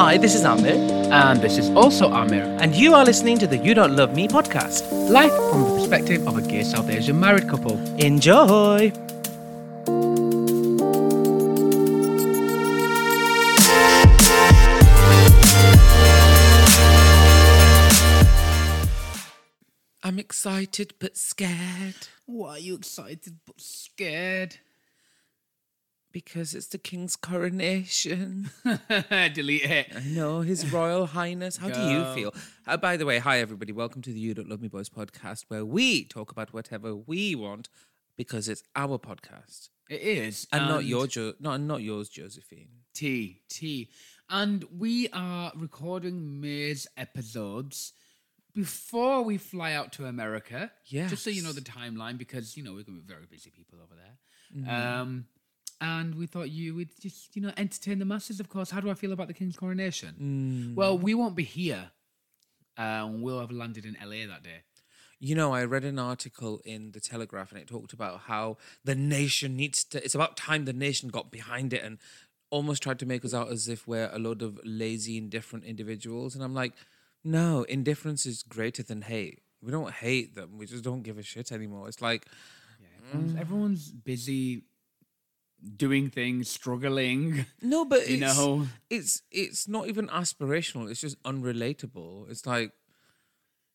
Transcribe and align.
Hi, 0.00 0.16
this 0.16 0.34
is 0.34 0.44
Amir, 0.44 0.74
And 1.12 1.40
this 1.40 1.58
is 1.58 1.70
also 1.70 2.10
Amir, 2.10 2.44
and 2.60 2.74
you 2.74 2.94
are 2.94 3.04
listening 3.04 3.38
to 3.38 3.46
the 3.46 3.56
You 3.56 3.74
Don't 3.74 3.96
Love 3.96 4.14
Me 4.14 4.28
podcast. 4.28 4.90
life 5.10 5.32
from 5.50 5.64
the 5.64 5.76
perspective 5.76 6.26
of 6.26 6.36
a 6.36 6.42
gay 6.42 6.62
South 6.62 6.88
Asian 6.90 7.18
married 7.18 7.48
couple. 7.48 7.78
Enjoy! 7.98 8.92
I'm 20.02 20.18
excited 20.18 20.94
but 20.98 21.16
scared 21.16 22.08
Why 22.26 22.50
are 22.50 22.58
you 22.58 22.74
excited 22.74 23.38
but 23.46 23.60
scared? 23.60 24.56
Because 26.12 26.54
it's 26.54 26.66
the 26.66 26.78
king's 26.78 27.16
coronation. 27.16 28.50
Delete 29.32 29.64
it. 29.64 29.92
I 29.94 30.00
know, 30.06 30.40
His 30.40 30.72
Royal 30.72 31.06
Highness. 31.06 31.56
How 31.56 31.70
do 31.70 31.80
you 31.80 32.04
feel? 32.14 32.34
Uh, 32.66 32.76
by 32.76 32.96
the 32.96 33.06
way, 33.06 33.18
hi 33.18 33.40
everybody. 33.40 33.72
Welcome 33.72 34.02
to 34.02 34.12
the 34.12 34.18
You 34.18 34.34
Don't 34.34 34.48
Love 34.48 34.60
Me 34.60 34.68
Boys 34.68 34.88
podcast, 34.88 35.44
where 35.48 35.64
we 35.64 36.04
talk 36.04 36.32
about 36.32 36.52
whatever 36.52 36.94
we 36.96 37.34
want 37.34 37.68
because 38.16 38.48
it's 38.48 38.62
our 38.76 38.98
podcast 38.98 39.68
It 39.88 40.00
is. 40.02 40.46
and 40.52 40.66
not 40.66 40.84
your 40.84 41.06
jo- 41.06 41.34
not 41.40 41.60
not 41.60 41.82
yours, 41.82 42.08
Josephine. 42.08 42.68
T 42.94 43.42
T. 43.48 43.90
And 44.28 44.64
we 44.76 45.08
are 45.12 45.52
recording 45.56 46.40
May's 46.40 46.86
episodes 46.96 47.92
before 48.54 49.22
we 49.22 49.38
fly 49.38 49.72
out 49.74 49.92
to 49.92 50.06
America. 50.06 50.70
Yeah, 50.86 51.06
just 51.08 51.22
so 51.24 51.30
you 51.30 51.42
know 51.42 51.52
the 51.52 51.60
timeline, 51.60 52.18
because 52.18 52.56
you 52.56 52.62
know 52.64 52.72
we're 52.74 52.82
gonna 52.84 52.98
be 52.98 53.06
very 53.12 53.26
busy 53.30 53.50
people 53.50 53.78
over 53.82 53.94
there. 53.94 54.62
Mm-hmm. 54.64 55.00
Um 55.00 55.24
and 55.80 56.14
we 56.14 56.26
thought 56.26 56.50
you 56.50 56.74
would 56.74 56.90
just, 57.00 57.34
you 57.34 57.42
know, 57.42 57.52
entertain 57.56 57.98
the 57.98 58.04
masses, 58.04 58.40
of 58.40 58.48
course. 58.48 58.70
How 58.70 58.80
do 58.80 58.90
I 58.90 58.94
feel 58.94 59.12
about 59.12 59.28
the 59.28 59.34
King's 59.34 59.56
coronation? 59.56 60.14
Mm. 60.20 60.74
Well, 60.74 60.98
we 60.98 61.14
won't 61.14 61.34
be 61.34 61.44
here. 61.44 61.90
Um, 62.76 63.22
we'll 63.22 63.40
have 63.40 63.50
landed 63.50 63.84
in 63.84 63.96
LA 64.02 64.26
that 64.26 64.42
day. 64.42 64.62
You 65.18 65.34
know, 65.34 65.52
I 65.52 65.64
read 65.64 65.84
an 65.84 65.98
article 65.98 66.60
in 66.64 66.92
the 66.92 67.00
Telegraph 67.00 67.52
and 67.52 67.60
it 67.60 67.68
talked 67.68 67.92
about 67.92 68.20
how 68.20 68.56
the 68.84 68.94
nation 68.94 69.56
needs 69.56 69.84
to. 69.84 70.02
It's 70.02 70.14
about 70.14 70.36
time 70.36 70.64
the 70.64 70.72
nation 70.72 71.10
got 71.10 71.30
behind 71.30 71.72
it 71.72 71.82
and 71.82 71.98
almost 72.50 72.82
tried 72.82 72.98
to 73.00 73.06
make 73.06 73.24
us 73.24 73.34
out 73.34 73.50
as 73.50 73.68
if 73.68 73.86
we're 73.86 74.10
a 74.12 74.18
load 74.18 74.42
of 74.42 74.58
lazy, 74.64 75.18
indifferent 75.18 75.64
individuals. 75.64 76.34
And 76.34 76.42
I'm 76.42 76.54
like, 76.54 76.72
no, 77.22 77.64
indifference 77.64 78.24
is 78.24 78.42
greater 78.42 78.82
than 78.82 79.02
hate. 79.02 79.40
We 79.62 79.70
don't 79.70 79.92
hate 79.92 80.34
them. 80.34 80.56
We 80.56 80.64
just 80.64 80.84
don't 80.84 81.02
give 81.02 81.18
a 81.18 81.22
shit 81.22 81.52
anymore. 81.52 81.88
It's 81.88 82.00
like, 82.00 82.26
Everyone's, 83.12 83.40
everyone's 83.40 83.90
busy 83.90 84.62
doing 85.76 86.10
things, 86.10 86.48
struggling. 86.48 87.46
no, 87.62 87.84
but 87.84 88.08
You 88.08 88.24
it's, 88.24 88.36
know. 88.38 88.66
it's 88.88 89.22
it's 89.30 89.68
not 89.68 89.88
even 89.88 90.08
aspirational. 90.08 90.90
It's 90.90 91.00
just 91.00 91.22
unrelatable. 91.22 92.30
It's 92.30 92.46
like, 92.46 92.72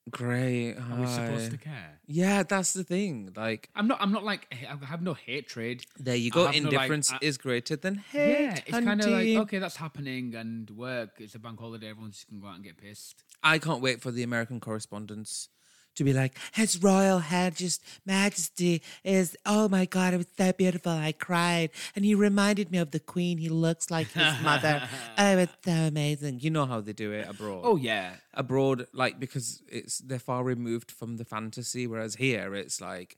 great. 0.10 0.74
Are 0.76 1.00
we 1.02 1.08
supposed 1.08 1.52
to 1.52 1.58
care? 1.58 2.00
Yeah, 2.08 2.44
that's 2.44 2.74
the 2.74 2.84
thing. 2.84 3.32
Like, 3.36 3.70
I'm 3.76 3.88
not. 3.88 4.02
I'm 4.02 4.12
not 4.12 4.24
like. 4.24 4.48
I 4.52 4.86
have 4.86 5.02
no 5.02 5.14
hatred. 5.14 5.86
there 6.00 6.16
you 6.16 6.32
go. 6.32 6.46
have 6.46 6.56
no, 6.56 6.62
like, 6.70 6.74
Indifference 6.74 7.12
I- 7.14 7.20
is 7.22 7.38
greater 7.38 7.76
than 7.76 7.96
hate. 7.96 8.42
Yeah, 8.42 8.60
it's 8.66 8.70
kind 8.80 9.02
of 9.02 9.08
like 9.10 9.28
okay, 9.38 9.60
that's 9.60 9.76
happening, 9.78 10.36
and 10.36 10.70
work. 10.72 11.12
It's 11.20 11.36
a 11.36 11.40
bank 11.40 11.60
holiday. 11.60 11.90
Everyone's 11.90 12.16
just 12.16 12.30
gonna 12.30 12.42
go 12.42 12.48
out 12.48 12.56
and 12.56 12.64
get 12.64 12.78
pissed. 12.78 13.24
I 13.44 13.60
can't 13.60 13.82
wait 13.82 14.02
for 14.02 14.12
the 14.12 14.24
American 14.24 14.60
correspondents 14.60 15.50
to 15.96 16.04
be 16.04 16.14
like, 16.14 16.38
His 16.54 16.82
Royal 16.82 17.20
Highness 17.20 17.80
Majesty 18.06 18.82
is, 19.04 19.36
oh 19.46 19.68
my 19.70 19.86
God, 19.86 20.14
it 20.14 20.18
was 20.18 20.28
so 20.38 20.52
beautiful. 20.54 20.92
I 20.92 21.12
cried. 21.12 21.70
And 21.96 22.06
he 22.06 22.16
reminded 22.16 22.72
me 22.72 22.78
of 22.78 22.92
the 22.92 23.00
Queen. 23.00 23.38
He 23.38 23.50
looks 23.50 23.90
like 23.90 24.12
his 24.12 24.34
mother. 24.44 24.88
Oh, 25.18 25.38
it's 25.38 25.54
so 25.64 25.72
amazing. 25.72 26.40
You 26.42 26.50
know 26.50 26.66
how 26.66 26.82
they 26.82 26.94
do 26.94 27.12
it 27.12 27.28
abroad. 27.28 27.62
Oh 27.64 27.78
yeah, 27.78 28.16
Abroad, 28.34 28.88
like, 28.94 29.20
because 29.20 29.62
it's 29.68 30.00
they're 30.00 30.20
far 30.20 30.44
removed 30.44 30.92
from 30.92 31.18
the 31.18 31.26
fantasy, 31.26 31.88
whereas 31.88 32.16
here 32.16 32.54
it's 32.54 32.82
like, 32.82 33.18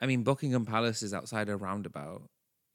I 0.00 0.06
mean, 0.06 0.22
Buckingham 0.24 0.64
Palace 0.66 1.02
is 1.02 1.14
outside 1.14 1.48
a 1.48 1.56
roundabout. 1.56 2.22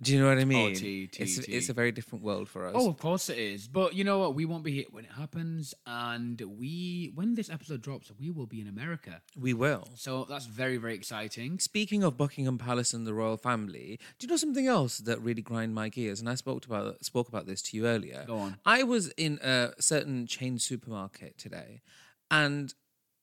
Do 0.03 0.13
you 0.13 0.19
know 0.19 0.27
what 0.27 0.37
I 0.37 0.41
oh, 0.41 0.45
mean? 0.45 0.71
Oh, 0.71 0.73
T, 0.75 1.07
T, 1.07 1.23
it's, 1.23 1.37
T. 1.39 1.51
it's 1.51 1.69
a 1.69 1.73
very 1.73 1.91
different 1.93 2.23
world 2.23 2.49
for 2.49 2.67
us. 2.67 2.73
Oh, 2.75 2.89
of 2.89 2.97
course 2.97 3.29
it 3.29 3.37
is. 3.37 3.67
But 3.67 3.95
you 3.95 4.03
know 4.03 4.19
what? 4.19 4.35
We 4.35 4.43
won't 4.43 4.63
be 4.63 4.73
here 4.73 4.85
when 4.91 5.05
it 5.05 5.11
happens, 5.11 5.73
and 5.85 6.41
we 6.41 7.11
when 7.15 7.35
this 7.35 7.49
episode 7.49 7.81
drops, 7.81 8.11
we 8.19 8.29
will 8.29 8.45
be 8.45 8.59
in 8.59 8.67
America. 8.67 9.21
we 9.39 9.53
will. 9.53 9.87
So 9.95 10.25
that's 10.29 10.45
very 10.45 10.77
very 10.77 10.93
exciting. 10.93 11.59
Speaking 11.59 12.03
of 12.03 12.17
Buckingham 12.17 12.57
Palace 12.57 12.93
and 12.93 13.07
the 13.07 13.13
royal 13.13 13.37
family, 13.37 13.99
do 14.19 14.27
you 14.27 14.29
know 14.29 14.37
something 14.37 14.67
else 14.67 14.97
that 14.99 15.21
really 15.21 15.41
grind 15.41 15.73
my 15.73 15.87
gears? 15.89 16.19
And 16.19 16.29
I 16.29 16.35
spoke 16.35 16.65
about 16.65 17.03
spoke 17.05 17.29
about 17.29 17.45
this 17.45 17.61
to 17.63 17.77
you 17.77 17.87
earlier. 17.87 18.25
Go 18.27 18.37
on. 18.37 18.57
I 18.65 18.83
was 18.83 19.09
in 19.11 19.39
a 19.41 19.71
certain 19.79 20.27
chain 20.27 20.59
supermarket 20.59 21.37
today, 21.37 21.81
and 22.29 22.73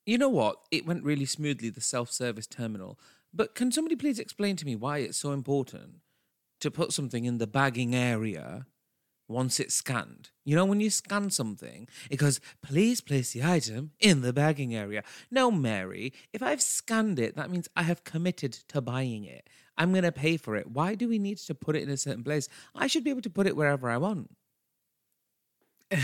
you 0.07 0.17
know 0.17 0.31
what? 0.31 0.57
It 0.71 0.87
went 0.87 1.05
really 1.05 1.27
smoothly. 1.27 1.69
The 1.69 1.83
self 1.83 2.11
service 2.11 2.47
terminal. 2.47 2.99
But 3.33 3.55
can 3.55 3.71
somebody 3.71 3.95
please 3.95 4.19
explain 4.19 4.57
to 4.57 4.67
me 4.67 4.75
why 4.75 4.99
it's 4.99 5.19
so 5.19 5.31
important 5.31 6.01
to 6.61 6.71
put 6.71 6.93
something 6.93 7.25
in 7.25 7.39
the 7.39 7.47
bagging 7.47 7.95
area 7.95 8.67
once 9.29 9.61
it's 9.61 9.75
scanned. 9.75 10.31
You 10.45 10.57
know, 10.57 10.65
when 10.65 10.81
you 10.81 10.91
scan 10.91 11.31
something, 11.31 11.89
it 12.11 12.17
goes, 12.17 12.41
please 12.63 13.01
place 13.01 13.33
the 13.33 13.45
item 13.45 13.93
in 14.01 14.23
the 14.23 14.33
bagging 14.33 14.75
area. 14.75 15.05
No, 15.31 15.51
Mary, 15.51 16.13
if 16.33 16.43
I've 16.43 16.61
scanned 16.61 17.19
it, 17.19 17.37
that 17.37 17.51
means 17.51 17.69
I 17.77 17.85
have 17.85 18.05
committed 18.05 18.53
to 18.53 18.81
buying 18.81 19.25
it. 19.25 19.49
I'm 19.79 19.93
going 19.93 20.05
to 20.05 20.13
pay 20.13 20.37
for 20.37 20.57
it. 20.57 20.71
Why 20.71 20.95
do 20.95 21.09
we 21.09 21.19
need 21.19 21.39
to 21.39 21.55
put 21.55 21.77
it 21.77 21.83
in 21.83 21.89
a 21.91 21.97
certain 21.97 22.25
place? 22.25 22.49
I 22.75 22.87
should 22.87 23.05
be 23.05 23.11
able 23.11 23.23
to 23.23 23.31
put 23.31 23.47
it 23.47 23.57
wherever 23.57 23.89
I 23.89 23.97
want. 23.97 24.31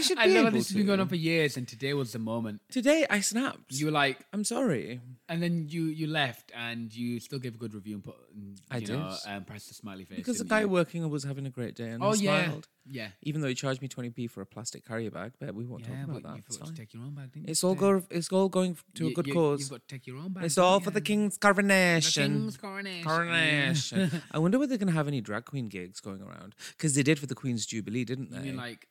I 0.00 0.02
should 0.02 0.18
be 0.18 0.34
know 0.34 0.40
able 0.40 0.50
this 0.50 0.64
has 0.64 0.68
to. 0.68 0.74
been 0.74 0.86
going 0.86 1.00
on 1.00 1.08
for 1.08 1.16
years, 1.16 1.56
and 1.56 1.66
today 1.68 1.94
was 1.94 2.12
the 2.12 2.18
moment. 2.18 2.60
Today 2.70 3.06
I 3.08 3.20
snapped. 3.20 3.72
You 3.72 3.86
were 3.86 3.92
like, 3.92 4.18
I'm 4.32 4.44
sorry. 4.44 5.00
and 5.28 5.42
then 5.42 5.66
you 5.68 5.84
you 5.84 6.06
left, 6.06 6.50
and 6.54 6.94
you 6.94 7.20
still 7.20 7.38
gave 7.38 7.54
a 7.54 7.58
good 7.58 7.74
review 7.74 7.94
and 7.96 8.04
put, 8.04 8.16
and, 8.34 8.60
I 8.70 8.78
you 8.78 8.86
know, 8.88 9.10
did. 9.24 9.30
um, 9.32 9.44
pressed 9.44 9.68
the 9.68 9.74
smiley 9.74 10.04
face 10.04 10.16
Because 10.16 10.38
the 10.38 10.44
guy 10.44 10.60
you? 10.60 10.68
working 10.68 11.08
was 11.08 11.24
having 11.24 11.46
a 11.46 11.50
great 11.50 11.74
day 11.76 11.88
and 11.90 12.02
Oh 12.02 12.10
I 12.10 12.14
yeah, 12.14 12.44
smiled. 12.46 12.68
yeah, 12.86 13.08
Even 13.22 13.40
though 13.40 13.48
he 13.48 13.54
charged 13.54 13.82
me 13.82 13.88
20p 13.88 14.28
for 14.30 14.40
a 14.40 14.46
plastic 14.46 14.86
carrier 14.86 15.10
bag, 15.10 15.32
but 15.40 15.54
we 15.54 15.64
won't 15.64 15.82
yeah. 15.86 16.00
talk 16.06 16.10
about 16.10 16.22
that. 16.24 16.36
you 16.36 16.42
It's 16.46 16.56
fine. 16.56 16.74
take 16.74 16.94
your 16.94 17.02
own 17.04 17.14
bag, 17.14 17.32
didn't 17.32 17.48
you? 17.48 17.68
All 17.68 17.74
go. 17.74 18.02
It's 18.10 18.28
all 18.32 18.48
going 18.48 18.76
to 18.94 19.08
a 19.08 19.12
good 19.12 19.26
you- 19.26 19.34
cause. 19.34 19.60
You've 19.60 19.70
got 19.70 19.86
to 19.88 19.94
take 19.94 20.06
your 20.06 20.16
own 20.18 20.32
bag. 20.32 20.44
It's 20.44 20.58
all 20.58 20.80
for 20.80 20.90
the 20.90 21.00
you? 21.00 21.04
king's 21.10 21.34
The 21.38 21.40
coronation. 21.52 22.32
king's 22.40 22.56
coronation. 22.56 23.04
Coronation. 23.04 24.22
I 24.32 24.38
wonder 24.38 24.58
whether 24.58 24.70
they're 24.70 24.78
going 24.78 24.88
to 24.92 24.94
have 24.94 25.08
any 25.08 25.20
drag 25.20 25.44
queen 25.44 25.68
gigs 25.68 26.00
going 26.00 26.22
around 26.22 26.54
because 26.76 26.94
they 26.94 27.02
did 27.02 27.18
for 27.18 27.26
the 27.26 27.34
Queen's 27.34 27.66
Jubilee, 27.66 28.04
didn't 28.04 28.30
they? 28.30 28.38
You 28.38 28.42
mean 28.44 28.56
like 28.56 28.86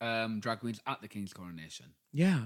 um, 0.00 0.40
drag 0.40 0.60
queens 0.60 0.80
at 0.86 1.00
the 1.00 1.08
king's 1.08 1.32
coronation? 1.32 1.86
yeah. 2.12 2.40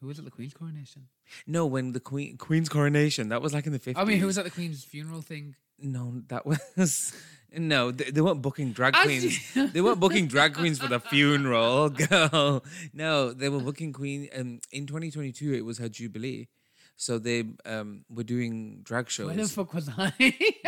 Who 0.00 0.08
was 0.08 0.18
at 0.18 0.26
the 0.26 0.30
queen's 0.30 0.52
coronation? 0.52 1.06
No, 1.46 1.64
when 1.64 1.92
the 1.92 2.00
Queen 2.00 2.36
Queen's 2.36 2.68
coronation, 2.68 3.30
that 3.30 3.40
was 3.40 3.54
like 3.54 3.64
in 3.64 3.72
the 3.72 3.78
fifties. 3.78 4.02
I 4.02 4.04
mean, 4.04 4.18
who 4.18 4.26
was 4.26 4.36
at 4.36 4.44
the 4.44 4.50
queen's 4.50 4.84
funeral 4.84 5.22
thing? 5.22 5.54
No, 5.78 6.20
that 6.28 6.44
was 6.44 7.14
no. 7.56 7.90
They, 7.90 8.10
they 8.10 8.20
weren't 8.20 8.42
booking 8.42 8.72
drag 8.72 8.92
queens. 8.92 9.38
they 9.72 9.80
weren't 9.80 10.00
booking 10.00 10.26
drag 10.26 10.52
queens 10.60 10.78
for 10.78 10.88
the 10.88 11.00
funeral, 11.00 11.88
girl. 11.88 12.62
No, 12.92 13.32
they 13.32 13.48
were 13.48 13.60
booking 13.60 13.94
queen. 13.94 14.28
Um, 14.36 14.60
in 14.70 14.86
2022, 14.86 15.54
it 15.54 15.64
was 15.64 15.78
her 15.78 15.88
jubilee, 15.88 16.48
So 16.96 17.18
they 17.18 17.44
um, 17.64 18.04
were 18.10 18.24
doing 18.24 18.80
drag 18.82 19.08
shows. 19.08 19.28
Where 19.28 19.36
the 19.36 19.48
fuck 19.48 19.72
was 19.72 19.88
I? 19.96 20.12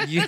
you, 0.08 0.23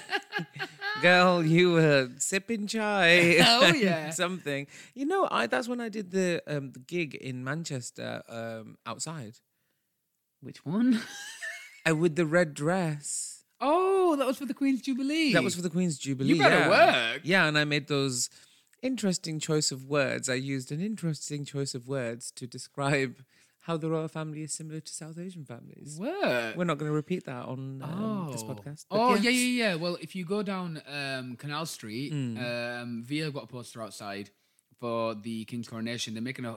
girl, 1.01 1.45
you 1.45 1.73
were 1.73 2.11
sipping 2.19 2.67
chai. 2.67 3.37
Oh, 3.47 3.73
yeah. 3.75 4.11
something. 4.11 4.67
You 4.95 5.07
know, 5.07 5.29
I 5.31 5.47
that's 5.47 5.69
when 5.69 5.81
I 5.81 5.89
did 5.89 6.11
the 6.11 6.43
um, 6.47 6.73
the 6.73 6.81
gig 6.81 7.15
in 7.15 7.45
Manchester 7.45 8.23
um, 8.29 8.77
outside 8.87 9.39
Which 10.41 10.65
one? 10.65 11.01
uh, 11.89 11.95
with 11.97 12.17
the 12.17 12.27
red 12.27 12.55
dress. 12.55 13.45
Oh, 13.61 14.17
that 14.17 14.27
was 14.27 14.39
for 14.39 14.47
the 14.47 14.55
Queen's 14.55 14.83
Jubilee. 14.83 15.33
That 15.33 15.43
was 15.43 15.55
for 15.57 15.63
the 15.63 15.71
Queen's 15.71 15.99
Jubilee. 15.99 16.35
You 16.35 16.39
better 16.39 16.59
yeah. 16.59 17.13
work. 17.13 17.21
Yeah, 17.25 17.47
and 17.47 17.59
I 17.59 17.65
made 17.65 17.89
those 17.89 18.31
interesting 18.83 19.41
choice 19.41 19.73
of 19.73 19.85
words. 19.85 20.29
I 20.29 20.35
used 20.35 20.71
an 20.71 20.81
interesting 20.81 21.45
choice 21.45 21.75
of 21.75 21.89
words 21.89 22.31
to 22.37 22.47
describe 22.47 23.25
how 23.69 23.77
the 23.77 23.89
royal 23.89 24.09
family 24.09 24.43
is 24.43 24.53
similar 24.53 24.81
to 24.81 24.93
South 24.93 25.19
Asian 25.19 25.45
families. 25.45 25.99
work. 26.01 26.57
We're 26.57 26.65
not 26.65 26.79
going 26.79 26.91
to 26.91 26.95
repeat 26.97 27.25
that 27.27 27.45
on 27.47 27.83
um, 27.83 28.29
this 28.33 28.43
Oh. 28.43 28.47
podcast. 28.55 28.87
Oh 28.91 29.15
yes. 29.15 29.25
yeah, 29.25 29.31
yeah, 29.31 29.69
yeah. 29.69 29.75
Well, 29.77 29.97
if 30.01 30.17
you 30.17 30.25
go 30.25 30.43
down 30.43 30.83
um, 30.91 31.37
Canal 31.37 31.67
Street, 31.67 32.11
Hmm. 32.13 32.39
um, 32.39 33.03
Via 33.07 33.31
got 33.31 33.45
a 33.45 33.47
poster 33.47 33.83
outside 33.83 34.31
for 34.81 35.15
the 35.17 35.45
King's 35.45 35.69
coronation. 35.69 36.15
They're 36.15 36.23
making 36.23 36.45
a 36.47 36.57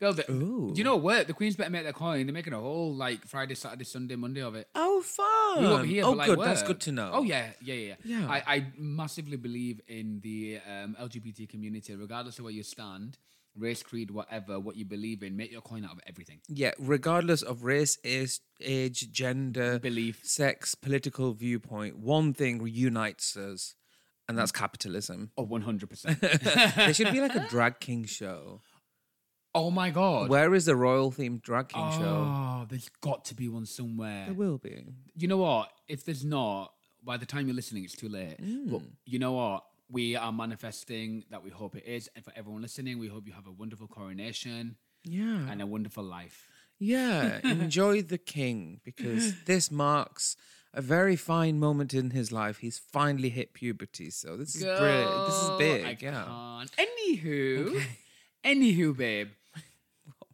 girl. 0.00 0.12
They. 0.14 0.22
Do 0.26 0.72
you 0.74 0.84
know 0.84 0.96
what? 0.96 1.26
The 1.28 1.34
Queen's 1.34 1.54
better 1.54 1.70
make 1.70 1.84
their 1.84 1.92
coin. 1.92 2.26
They're 2.26 2.32
making 2.32 2.54
a 2.54 2.58
whole 2.58 2.94
like 2.94 3.24
Friday, 3.26 3.54
Saturday, 3.54 3.84
Sunday, 3.84 4.16
Monday 4.16 4.40
of 4.40 4.54
it. 4.54 4.68
Oh, 4.74 5.02
fun! 5.02 5.82
We 5.82 5.88
here, 5.88 6.04
oh, 6.06 6.12
but, 6.12 6.16
like, 6.18 6.28
good. 6.30 6.40
That's 6.40 6.62
good 6.62 6.80
to 6.80 6.92
know. 6.92 7.10
Oh 7.12 7.22
yeah, 7.22 7.50
yeah, 7.62 7.74
yeah. 7.74 7.94
Yeah. 8.04 8.26
I, 8.28 8.42
I 8.54 8.66
massively 8.78 9.36
believe 9.36 9.80
in 9.86 10.20
the 10.22 10.60
um, 10.66 10.96
LGBT 11.00 11.46
community, 11.48 11.94
regardless 11.94 12.38
of 12.38 12.44
where 12.46 12.54
you 12.54 12.62
stand, 12.62 13.18
race, 13.56 13.82
creed, 13.82 14.10
whatever, 14.10 14.58
what 14.58 14.76
you 14.76 14.84
believe 14.84 15.22
in. 15.22 15.36
Make 15.36 15.52
your 15.52 15.60
coin 15.60 15.84
out 15.84 15.92
of 15.92 16.00
everything. 16.06 16.40
Yeah, 16.48 16.72
regardless 16.78 17.42
of 17.42 17.64
race, 17.64 17.98
age, 18.04 18.40
age, 18.60 19.10
gender, 19.10 19.78
Belief. 19.78 20.20
sex, 20.24 20.74
political 20.74 21.32
viewpoint, 21.32 21.98
one 21.98 22.32
thing 22.32 22.66
unites 22.66 23.36
us, 23.36 23.74
and 24.28 24.38
that's 24.38 24.52
mm. 24.52 24.56
capitalism. 24.56 25.30
Oh, 25.36 25.44
one 25.44 25.62
hundred 25.62 25.90
percent. 25.90 26.20
there 26.20 26.94
should 26.94 27.12
be 27.12 27.20
like 27.20 27.34
a 27.34 27.46
drag 27.50 27.80
king 27.80 28.04
show. 28.04 28.60
Oh 29.54 29.70
my 29.70 29.90
god. 29.90 30.28
Where 30.28 30.54
is 30.54 30.66
the 30.66 30.76
royal 30.76 31.10
themed 31.10 31.42
drag 31.42 31.68
king 31.68 31.90
show? 31.92 32.26
Oh, 32.28 32.66
there's 32.68 32.88
got 33.00 33.24
to 33.26 33.34
be 33.34 33.48
one 33.48 33.66
somewhere. 33.66 34.26
There 34.26 34.34
will 34.34 34.58
be. 34.58 34.84
You 35.16 35.28
know 35.28 35.38
what? 35.38 35.70
If 35.88 36.04
there's 36.04 36.24
not, 36.24 36.72
by 37.02 37.16
the 37.16 37.26
time 37.26 37.46
you're 37.46 37.56
listening, 37.56 37.84
it's 37.84 37.96
too 37.96 38.08
late. 38.08 38.40
Mm. 38.40 38.70
But 38.70 38.82
you 39.06 39.18
know 39.18 39.32
what? 39.32 39.64
We 39.90 40.16
are 40.16 40.32
manifesting 40.32 41.24
that 41.30 41.42
we 41.42 41.50
hope 41.50 41.74
it 41.74 41.84
is. 41.86 42.10
And 42.14 42.24
for 42.24 42.32
everyone 42.36 42.62
listening, 42.62 42.98
we 42.98 43.08
hope 43.08 43.26
you 43.26 43.32
have 43.32 43.46
a 43.46 43.52
wonderful 43.52 43.86
coronation 43.88 44.76
Yeah. 45.04 45.48
and 45.50 45.62
a 45.62 45.66
wonderful 45.66 46.04
life. 46.04 46.46
Yeah, 46.78 47.40
enjoy 47.44 48.02
the 48.02 48.18
king 48.18 48.80
because 48.84 49.42
this 49.44 49.70
marks 49.70 50.36
a 50.72 50.80
very 50.80 51.16
fine 51.16 51.58
moment 51.58 51.92
in 51.92 52.10
his 52.10 52.30
life. 52.30 52.58
He's 52.58 52.78
finally 52.78 53.30
hit 53.30 53.52
puberty, 53.52 54.10
so 54.10 54.36
this 54.36 54.54
is 54.54 54.62
brilliant. 54.62 55.26
This 55.26 55.42
is 55.42 55.50
big. 55.58 55.84
I 55.84 55.96
yeah. 56.00 56.24
can't. 56.66 56.70
Anywho, 56.76 57.82
anywho, 58.44 58.96
babe. 58.96 59.28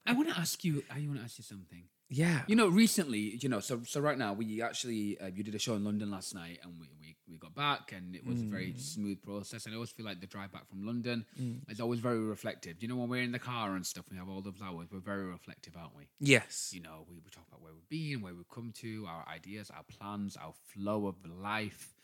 I 0.07 0.13
want 0.13 0.29
to 0.29 0.39
ask 0.39 0.63
you. 0.65 0.83
I 0.91 0.99
want 1.07 1.17
to 1.19 1.25
ask 1.25 1.39
you 1.39 1.45
something. 1.45 1.85
Yeah. 2.11 2.43
You 2.47 2.55
know, 2.55 2.69
recently, 2.69 3.39
you 3.41 3.49
know, 3.49 3.61
so 3.61 3.81
so 3.85 4.01
right 4.01 4.19
now 4.19 4.33
we 4.35 4.63
actually 4.63 5.19
uh, 5.21 5.29
you 5.35 5.43
did 5.43 5.55
a 5.55 5.59
show 5.59 5.75
in 5.75 5.85
London 5.85 6.11
last 6.11 6.35
night, 6.35 6.59
and 6.63 6.75
we 6.79 6.87
we, 7.01 7.17
we 7.29 7.39
got 7.39 7.55
back, 7.55 7.93
and 7.93 8.15
it 8.15 8.27
was 8.27 8.43
a 8.43 8.45
very 8.45 8.75
smooth 8.77 9.23
process. 9.23 9.65
And 9.65 9.75
I 9.75 9.77
always 9.77 9.91
feel 9.91 10.05
like 10.07 10.21
the 10.21 10.27
drive 10.27 10.53
back 10.53 10.69
from 10.69 10.87
London 10.87 11.25
is 11.69 11.81
always 11.81 12.01
very 12.01 12.21
reflective. 12.21 12.77
You 12.83 12.89
know, 12.89 12.97
when 12.97 13.09
we're 13.09 13.23
in 13.23 13.33
the 13.33 13.39
car 13.39 13.75
and 13.75 13.85
stuff, 13.87 14.05
we 14.11 14.17
have 14.19 14.29
all 14.29 14.43
the 14.43 14.53
flowers. 14.53 14.89
We're 14.93 15.01
very 15.01 15.25
reflective, 15.25 15.77
aren't 15.77 15.97
we? 15.97 16.09
yes. 16.21 16.71
You 16.75 16.83
know, 16.83 17.07
we, 17.09 17.17
we 17.17 17.31
talk 17.31 17.47
about 17.49 17.63
where 17.63 17.73
we've 17.73 17.89
been, 17.89 18.21
where 18.23 18.35
we've 18.35 18.49
come 18.49 18.73
to, 18.81 19.07
our 19.09 19.25
ideas, 19.33 19.71
our 19.71 19.85
plans, 19.85 20.37
our 20.37 20.53
flow 20.73 21.07
of 21.07 21.17
life, 21.43 21.95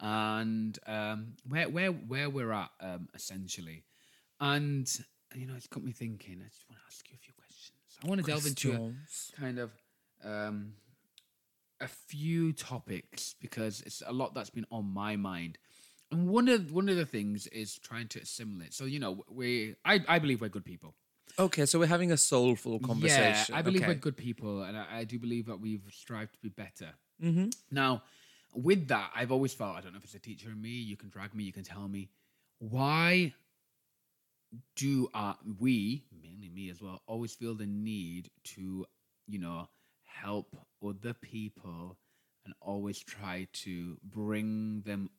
and 0.00 0.78
um, 0.86 1.34
where 1.48 1.68
where 1.68 1.90
where 1.90 2.30
we're 2.30 2.52
at 2.52 2.70
um, 2.80 3.08
essentially. 3.14 3.84
And 4.40 4.88
you 5.34 5.46
know, 5.46 5.54
it's 5.56 5.66
got 5.66 5.82
me 5.82 5.92
thinking. 5.92 6.40
I 6.40 6.48
just 6.48 6.64
want 6.70 6.78
to 6.80 6.86
ask 6.86 7.08
you 7.10 7.16
a 7.16 7.18
few. 7.18 7.32
I 8.02 8.08
want 8.08 8.20
to 8.24 8.26
delve 8.26 8.46
into 8.46 8.72
a, 8.72 9.40
kind 9.40 9.58
of 9.58 9.70
um, 10.24 10.72
a 11.80 11.88
few 11.88 12.52
topics 12.52 13.34
because 13.40 13.82
it's 13.82 14.02
a 14.06 14.12
lot 14.12 14.34
that's 14.34 14.50
been 14.50 14.66
on 14.70 14.84
my 14.86 15.16
mind. 15.16 15.58
And 16.10 16.28
one 16.28 16.48
of 16.48 16.72
one 16.72 16.88
of 16.88 16.96
the 16.96 17.04
things 17.04 17.46
is 17.48 17.78
trying 17.78 18.08
to 18.08 18.20
assimilate. 18.20 18.72
So 18.72 18.84
you 18.84 18.98
know, 18.98 19.24
we 19.30 19.74
I, 19.84 20.00
I 20.08 20.18
believe 20.18 20.40
we're 20.40 20.48
good 20.48 20.64
people. 20.64 20.94
Okay, 21.38 21.66
so 21.66 21.78
we're 21.78 21.86
having 21.86 22.10
a 22.10 22.16
soulful 22.16 22.80
conversation. 22.80 23.52
Yeah, 23.54 23.58
I 23.58 23.62
believe 23.62 23.82
okay. 23.82 23.92
we're 23.92 23.98
good 23.98 24.16
people, 24.16 24.62
and 24.62 24.76
I, 24.76 24.86
I 24.90 25.04
do 25.04 25.18
believe 25.18 25.46
that 25.46 25.60
we've 25.60 25.82
strived 25.92 26.32
to 26.32 26.40
be 26.40 26.48
better. 26.48 26.88
Mm-hmm. 27.22 27.50
Now, 27.70 28.02
with 28.54 28.88
that, 28.88 29.10
I've 29.14 29.30
always 29.30 29.52
felt 29.52 29.76
I 29.76 29.80
don't 29.80 29.92
know 29.92 29.98
if 29.98 30.04
it's 30.04 30.14
a 30.14 30.18
teacher 30.18 30.48
in 30.50 30.60
me. 30.60 30.70
You 30.70 30.96
can 30.96 31.10
drag 31.10 31.34
me. 31.34 31.44
You 31.44 31.52
can 31.52 31.64
tell 31.64 31.86
me 31.86 32.08
why 32.58 33.34
do 34.76 35.08
uh, 35.14 35.34
we, 35.58 36.04
mainly 36.22 36.48
me 36.48 36.70
as 36.70 36.80
well, 36.80 37.02
always 37.06 37.34
feel 37.34 37.54
the 37.54 37.66
need 37.66 38.30
to, 38.44 38.86
you 39.26 39.38
know, 39.38 39.68
help 40.04 40.56
other 40.86 41.14
people 41.14 41.96
and 42.44 42.54
always 42.60 42.98
try 42.98 43.46
to 43.52 43.98
bring 44.02 44.82
them 44.82 45.10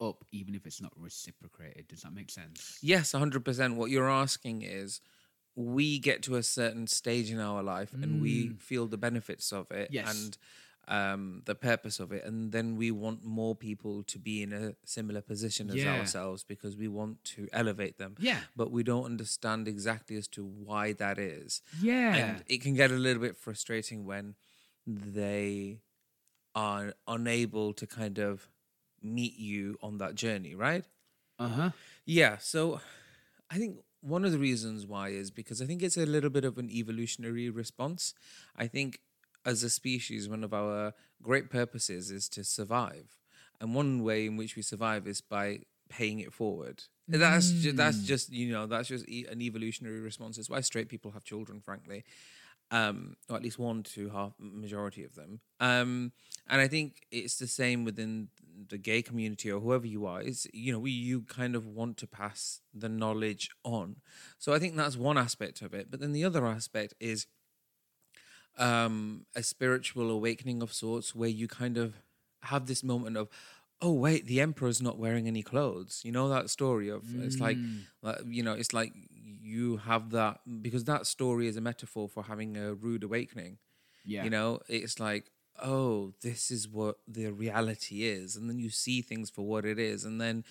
up, 0.00 0.24
even 0.30 0.54
if 0.54 0.66
it's 0.66 0.80
not 0.80 0.92
reciprocated. 0.96 1.88
Does 1.88 2.02
that 2.02 2.14
make 2.14 2.30
sense? 2.30 2.78
Yes, 2.82 3.12
100%. 3.12 3.76
What 3.76 3.90
you're 3.90 4.10
asking 4.10 4.62
is 4.62 5.00
we 5.56 5.98
get 5.98 6.22
to 6.24 6.36
a 6.36 6.42
certain 6.42 6.86
stage 6.86 7.30
in 7.30 7.40
our 7.40 7.62
life 7.62 7.94
and 7.94 8.20
we 8.20 8.50
feel 8.58 8.86
the 8.86 8.98
benefits 8.98 9.52
of 9.52 9.70
it 9.70 9.90
Mm. 9.90 9.94
Yes. 9.94 10.14
and 10.16 10.38
um, 10.88 11.42
the 11.46 11.54
purpose 11.54 11.98
of 12.00 12.12
it. 12.12 12.24
And 12.24 12.52
then 12.52 12.76
we 12.76 12.90
want 12.90 13.24
more 13.24 13.54
people 13.54 14.02
to 14.04 14.18
be 14.18 14.42
in 14.42 14.52
a 14.52 14.74
similar 14.84 15.20
position 15.20 15.68
as 15.70 15.76
Yeah. 15.76 15.98
ourselves 15.98 16.44
because 16.44 16.76
we 16.76 16.88
want 16.88 17.24
to 17.36 17.48
elevate 17.52 17.98
them. 17.98 18.14
Yeah. 18.18 18.40
But 18.54 18.70
we 18.70 18.82
don't 18.82 19.04
understand 19.04 19.66
exactly 19.68 20.16
as 20.16 20.28
to 20.28 20.44
why 20.44 20.92
that 20.94 21.18
is. 21.18 21.60
Yeah. 21.80 22.14
And 22.14 22.44
it 22.46 22.60
can 22.62 22.74
get 22.74 22.90
a 22.90 22.94
little 22.94 23.20
bit 23.22 23.36
frustrating 23.36 24.04
when 24.04 24.34
they 24.86 25.80
are 26.54 26.94
unable 27.06 27.72
to 27.74 27.86
kind 27.86 28.18
of 28.18 28.48
meet 29.02 29.36
you 29.38 29.76
on 29.82 29.98
that 29.98 30.14
journey, 30.14 30.54
right? 30.54 30.84
Uh 31.38 31.48
huh. 31.48 31.70
Yeah, 32.04 32.38
so 32.38 32.80
I 33.50 33.58
think 33.58 33.78
one 34.00 34.24
of 34.24 34.32
the 34.32 34.38
reasons 34.38 34.86
why 34.86 35.08
is 35.08 35.30
because 35.30 35.60
I 35.60 35.66
think 35.66 35.82
it's 35.82 35.96
a 35.96 36.06
little 36.06 36.30
bit 36.30 36.44
of 36.44 36.56
an 36.58 36.70
evolutionary 36.70 37.50
response. 37.50 38.14
I 38.56 38.66
think 38.68 39.00
as 39.46 39.62
a 39.62 39.70
species, 39.70 40.28
one 40.28 40.44
of 40.44 40.52
our 40.52 40.92
great 41.22 41.48
purposes 41.48 42.10
is 42.10 42.28
to 42.30 42.44
survive. 42.44 43.16
And 43.60 43.74
one 43.74 44.02
way 44.02 44.26
in 44.26 44.36
which 44.36 44.56
we 44.56 44.62
survive 44.62 45.06
is 45.06 45.22
by 45.22 45.60
paying 45.88 46.18
it 46.20 46.32
forward. 46.32 46.82
That's 47.08 47.50
just, 47.52 47.76
that's 47.76 48.02
just 48.02 48.32
you 48.32 48.52
know 48.52 48.66
that's 48.66 48.88
just 48.88 49.08
e- 49.08 49.26
an 49.30 49.40
evolutionary 49.40 50.00
response. 50.00 50.36
It's 50.36 50.50
why 50.50 50.60
straight 50.60 50.88
people 50.88 51.12
have 51.12 51.22
children, 51.22 51.60
frankly, 51.60 52.04
um, 52.72 53.16
or 53.30 53.36
at 53.36 53.42
least 53.42 53.58
one 53.58 53.84
to 53.84 54.10
half 54.10 54.34
majority 54.38 55.04
of 55.04 55.14
them. 55.14 55.40
Um, 55.60 56.12
and 56.48 56.60
I 56.60 56.66
think 56.68 57.02
it's 57.12 57.36
the 57.38 57.46
same 57.46 57.84
within 57.84 58.28
the 58.68 58.78
gay 58.78 59.02
community 59.02 59.50
or 59.50 59.60
whoever 59.60 59.86
you 59.86 60.04
are. 60.06 60.20
It's 60.20 60.46
you 60.52 60.72
know 60.72 60.80
we 60.80 60.90
you 60.90 61.22
kind 61.22 61.54
of 61.54 61.66
want 61.66 61.96
to 61.98 62.06
pass 62.08 62.60
the 62.74 62.88
knowledge 62.88 63.50
on. 63.64 63.96
So 64.38 64.52
I 64.52 64.58
think 64.58 64.76
that's 64.76 64.96
one 64.96 65.16
aspect 65.16 65.62
of 65.62 65.72
it. 65.74 65.90
But 65.90 66.00
then 66.00 66.12
the 66.12 66.24
other 66.24 66.46
aspect 66.46 66.94
is 66.98 67.26
um, 68.58 69.26
a 69.34 69.42
spiritual 69.42 70.10
awakening 70.10 70.62
of 70.62 70.72
sorts 70.72 71.14
where 71.14 71.28
you 71.28 71.48
kind 71.48 71.76
of 71.76 71.94
have 72.42 72.66
this 72.66 72.82
moment 72.82 73.16
of 73.16 73.28
oh 73.82 73.92
wait 73.92 74.26
the 74.26 74.40
emperor's 74.40 74.80
not 74.80 74.98
wearing 74.98 75.26
any 75.26 75.42
clothes. 75.42 76.00
You 76.04 76.12
know 76.12 76.28
that 76.28 76.50
story 76.50 76.88
of 76.88 77.02
it's 77.22 77.38
like 77.38 77.58
like, 78.02 78.18
you 78.26 78.42
know 78.42 78.52
it's 78.52 78.72
like 78.72 78.92
you 79.12 79.78
have 79.78 80.10
that 80.10 80.40
because 80.62 80.84
that 80.84 81.06
story 81.06 81.46
is 81.46 81.56
a 81.56 81.60
metaphor 81.60 82.08
for 82.08 82.24
having 82.24 82.56
a 82.56 82.74
rude 82.74 83.04
awakening. 83.04 83.58
Yeah. 84.08 84.22
you 84.22 84.30
know 84.30 84.60
it's 84.68 85.00
like 85.00 85.32
oh 85.60 86.12
this 86.22 86.50
is 86.50 86.68
what 86.68 86.96
the 87.06 87.30
reality 87.32 88.04
is. 88.04 88.36
And 88.36 88.48
then 88.48 88.58
you 88.58 88.70
see 88.70 89.02
things 89.02 89.30
for 89.30 89.42
what 89.42 89.64
it 89.64 89.78
is. 89.78 90.04
And 90.04 90.20
then 90.20 90.44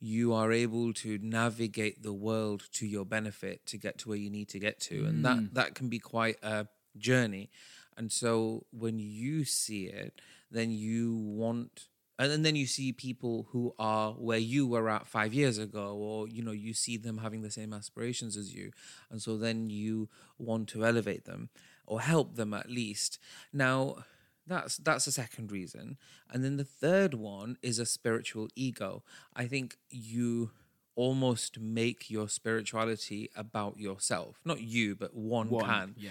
you 0.00 0.32
are 0.32 0.50
able 0.50 0.92
to 0.92 1.18
navigate 1.22 2.02
the 2.02 2.12
world 2.12 2.64
to 2.72 2.86
your 2.86 3.04
benefit 3.04 3.64
to 3.66 3.78
get 3.78 3.98
to 3.98 4.08
where 4.08 4.18
you 4.18 4.30
need 4.30 4.48
to 4.48 4.58
get 4.58 4.80
to. 4.80 5.04
And 5.04 5.24
that 5.24 5.36
mm. 5.36 5.54
that 5.54 5.74
can 5.74 5.88
be 5.88 6.00
quite 6.00 6.36
a 6.42 6.66
journey. 6.96 7.50
And 7.96 8.10
so 8.10 8.64
when 8.70 8.98
you 8.98 9.44
see 9.44 9.86
it 9.86 10.20
then 10.50 10.70
you 10.70 11.14
want 11.16 11.88
and 12.18 12.44
then 12.44 12.54
you 12.54 12.66
see 12.66 12.92
people 12.92 13.48
who 13.50 13.74
are 13.78 14.12
where 14.12 14.38
you 14.38 14.66
were 14.66 14.88
at 14.90 15.06
five 15.08 15.32
years 15.34 15.56
ago 15.58 15.94
or 15.96 16.28
you 16.28 16.42
know 16.42 16.52
you 16.52 16.74
see 16.74 16.96
them 16.96 17.18
having 17.18 17.42
the 17.42 17.50
same 17.50 17.72
aspirations 17.72 18.36
as 18.36 18.54
you. 18.54 18.70
And 19.10 19.20
so 19.20 19.36
then 19.38 19.70
you 19.70 20.08
want 20.38 20.68
to 20.68 20.84
elevate 20.84 21.24
them 21.24 21.48
or 21.86 22.00
help 22.02 22.36
them 22.36 22.52
at 22.54 22.70
least. 22.70 23.18
Now 23.52 24.04
that's 24.46 24.76
that's 24.76 25.06
the 25.06 25.12
second 25.12 25.50
reason. 25.50 25.96
And 26.30 26.44
then 26.44 26.58
the 26.58 26.64
third 26.64 27.14
one 27.14 27.56
is 27.62 27.78
a 27.78 27.86
spiritual 27.86 28.48
ego. 28.54 29.02
I 29.34 29.46
think 29.46 29.78
you 29.90 30.50
almost 30.94 31.58
make 31.58 32.10
your 32.10 32.28
spirituality 32.28 33.30
about 33.34 33.78
yourself. 33.78 34.38
Not 34.44 34.60
you 34.60 34.94
but 34.94 35.14
one, 35.14 35.48
One, 35.48 35.64
can. 35.64 35.94
yeah. 35.98 36.10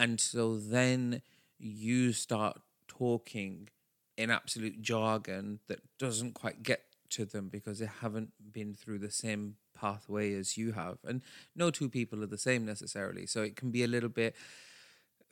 And 0.00 0.18
so 0.18 0.56
then 0.56 1.20
you 1.58 2.12
start 2.14 2.58
talking 2.88 3.68
in 4.16 4.30
absolute 4.30 4.80
jargon 4.80 5.60
that 5.68 5.80
doesn't 5.98 6.32
quite 6.32 6.62
get 6.62 6.84
to 7.10 7.26
them 7.26 7.48
because 7.48 7.80
they 7.80 7.90
haven't 8.00 8.30
been 8.52 8.72
through 8.72 8.98
the 8.98 9.10
same 9.10 9.56
pathway 9.78 10.34
as 10.34 10.56
you 10.56 10.72
have. 10.72 10.98
And 11.04 11.20
no 11.54 11.70
two 11.70 11.90
people 11.90 12.22
are 12.22 12.28
the 12.28 12.38
same 12.38 12.64
necessarily. 12.64 13.26
So 13.26 13.42
it 13.42 13.56
can 13.56 13.70
be 13.70 13.84
a 13.84 13.88
little 13.88 14.08
bit 14.08 14.34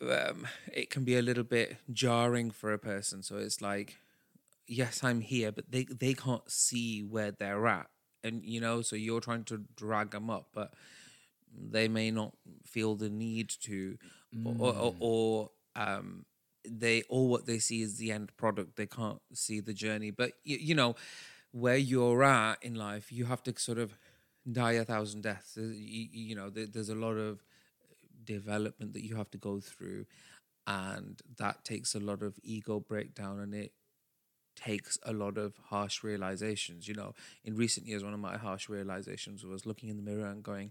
um, 0.03 0.47
it 0.73 0.91
can 0.91 1.05
be 1.05 1.17
a 1.17 1.23
little 1.23 1.45
bit 1.45 1.79
jarring 1.93 2.51
for 2.51 2.73
a 2.73 2.79
person. 2.79 3.23
So 3.23 3.37
it's 3.37 3.61
like, 3.61 3.97
yes, 4.67 5.03
I'm 5.03 5.21
here, 5.21 5.51
but 5.53 5.71
they 5.71 5.85
they 5.85 6.15
can't 6.15 6.49
see 6.51 7.03
where 7.03 7.33
they're 7.33 7.67
at, 7.67 7.89
and 8.23 8.45
you 8.45 8.61
know, 8.61 8.83
so 8.83 8.97
you're 8.97 9.21
trying 9.21 9.45
to 9.45 9.65
drag 9.77 10.11
them 10.13 10.31
up, 10.31 10.49
but 10.55 10.75
they 11.57 11.89
may 11.89 12.11
not 12.11 12.33
feel 12.65 12.95
the 12.95 13.09
need 13.09 13.51
to, 13.63 13.97
mm. 14.35 14.61
or, 14.61 14.75
or, 14.75 14.95
or 15.01 15.51
um, 15.77 16.25
they 16.69 17.03
all 17.03 17.29
what 17.29 17.47
they 17.47 17.59
see 17.59 17.83
is 17.83 17.97
the 17.97 18.13
end 18.13 18.37
product. 18.37 18.77
They 18.77 18.87
can't 18.87 19.21
see 19.33 19.61
the 19.61 19.75
journey, 19.75 20.11
but 20.11 20.33
you, 20.45 20.59
you 20.59 20.75
know, 20.75 20.97
where 21.53 21.77
you're 21.77 22.25
at 22.25 22.63
in 22.63 22.75
life, 22.75 23.11
you 23.11 23.25
have 23.27 23.43
to 23.45 23.55
sort 23.57 23.79
of 23.79 23.97
die 24.51 24.73
a 24.73 24.85
thousand 24.85 25.23
deaths. 25.23 25.57
You, 25.57 26.09
you 26.13 26.35
know, 26.35 26.51
there's 26.51 26.91
a 26.91 26.95
lot 26.95 27.15
of 27.15 27.43
development 28.25 28.93
that 28.93 29.05
you 29.05 29.17
have 29.17 29.31
to 29.31 29.39
go 29.39 29.59
through 29.61 30.05
and 30.69 31.23
that 31.39 31.65
takes 31.65 31.95
a 31.95 31.99
lot 31.99 32.23
of 32.23 32.39
ego 32.43 32.79
breakdown 32.79 33.41
and 33.41 33.55
it 33.55 33.73
takes 34.55 34.99
a 35.05 35.13
lot 35.13 35.39
of 35.39 35.55
harsh 35.71 36.03
realizations 36.05 36.87
you 36.87 36.95
know 36.95 37.15
in 37.45 37.57
recent 37.57 37.87
years 37.87 38.05
one 38.05 38.13
of 38.13 38.21
my 38.21 38.37
harsh 38.37 38.69
realizations 38.69 39.45
was 39.45 39.65
looking 39.65 39.89
in 39.89 39.97
the 39.97 40.03
mirror 40.03 40.27
and 40.27 40.43
going 40.43 40.71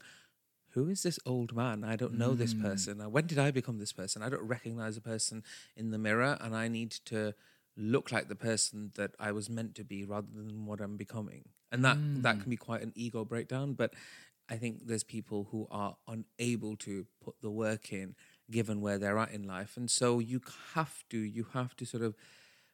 who 0.72 0.90
is 0.90 1.04
this 1.04 1.20
old 1.26 1.56
man 1.56 1.84
i 1.84 1.96
don't 1.96 2.18
know 2.18 2.32
mm. 2.32 2.38
this 2.38 2.54
person 2.54 3.00
when 3.12 3.26
did 3.28 3.40
i 3.40 3.52
become 3.52 3.80
this 3.80 3.94
person 3.94 4.22
i 4.22 4.30
don't 4.30 4.44
recognize 4.44 4.98
a 4.98 5.02
person 5.02 5.44
in 5.76 5.92
the 5.92 5.98
mirror 5.98 6.38
and 6.42 6.56
i 6.56 6.68
need 6.68 6.92
to 6.92 7.34
look 7.76 8.12
like 8.12 8.28
the 8.28 8.36
person 8.36 8.92
that 8.96 9.12
i 9.20 9.32
was 9.32 9.50
meant 9.50 9.76
to 9.76 9.84
be 9.84 10.04
rather 10.04 10.28
than 10.36 10.66
what 10.66 10.82
i'm 10.82 10.98
becoming 10.98 11.46
and 11.72 11.84
that 11.84 11.98
mm. 11.98 12.22
that 12.22 12.40
can 12.40 12.50
be 12.50 12.58
quite 12.58 12.82
an 12.82 12.92
ego 12.96 13.24
breakdown 13.24 13.74
but 13.74 13.94
I 14.50 14.56
think 14.56 14.88
there's 14.88 15.04
people 15.04 15.48
who 15.52 15.68
are 15.70 15.98
unable 16.08 16.76
to 16.78 17.06
put 17.24 17.36
the 17.42 17.52
work 17.52 17.92
in 17.92 18.16
given 18.50 18.80
where 18.80 18.98
they're 18.98 19.18
at 19.18 19.32
in 19.32 19.46
life. 19.46 19.76
And 19.76 19.92
so 19.92 20.20
you 20.20 20.42
have 20.74 21.04
to, 21.10 21.18
you 21.18 21.48
have 21.54 21.76
to 21.78 21.86
sort 21.86 22.04
of 22.04 22.16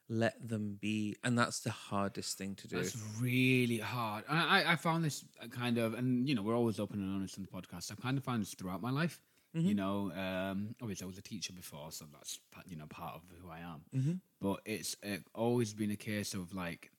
let 0.08 0.48
them 0.48 0.78
be. 0.80 1.16
And 1.24 1.38
that's 1.38 1.60
the 1.60 1.70
hardest 1.70 2.38
thing 2.38 2.54
to 2.56 2.68
do. 2.68 2.78
It's 2.78 2.96
really 3.20 3.78
hard. 3.78 4.24
I, 4.28 4.64
I 4.66 4.76
found 4.76 5.04
this 5.04 5.24
kind 5.50 5.78
of, 5.78 5.94
and 5.94 6.28
you 6.28 6.34
know, 6.34 6.42
we're 6.42 6.56
always 6.56 6.78
open 6.78 7.00
and 7.00 7.14
honest 7.14 7.38
on 7.38 7.46
the 7.46 7.48
podcast. 7.48 7.90
I've 7.90 8.00
kind 8.00 8.18
of 8.18 8.24
found 8.24 8.42
this 8.42 8.54
throughout 8.54 8.82
my 8.82 8.90
life. 8.90 9.20
Mm-hmm. 9.56 9.68
You 9.68 9.74
know, 9.74 10.12
um, 10.16 10.74
obviously 10.82 11.04
I 11.04 11.06
was 11.06 11.18
a 11.18 11.22
teacher 11.22 11.52
before, 11.52 11.92
so 11.92 12.06
that's 12.12 12.40
you 12.66 12.76
know 12.76 12.86
part 12.86 13.14
of 13.14 13.22
who 13.40 13.48
I 13.48 13.60
am. 13.60 13.82
Mm-hmm. 13.94 14.12
But 14.40 14.60
it's 14.64 14.96
uh, 15.04 15.18
always 15.32 15.72
been 15.72 15.92
a 15.92 15.96
case 15.96 16.34
of 16.34 16.52
like 16.52 16.90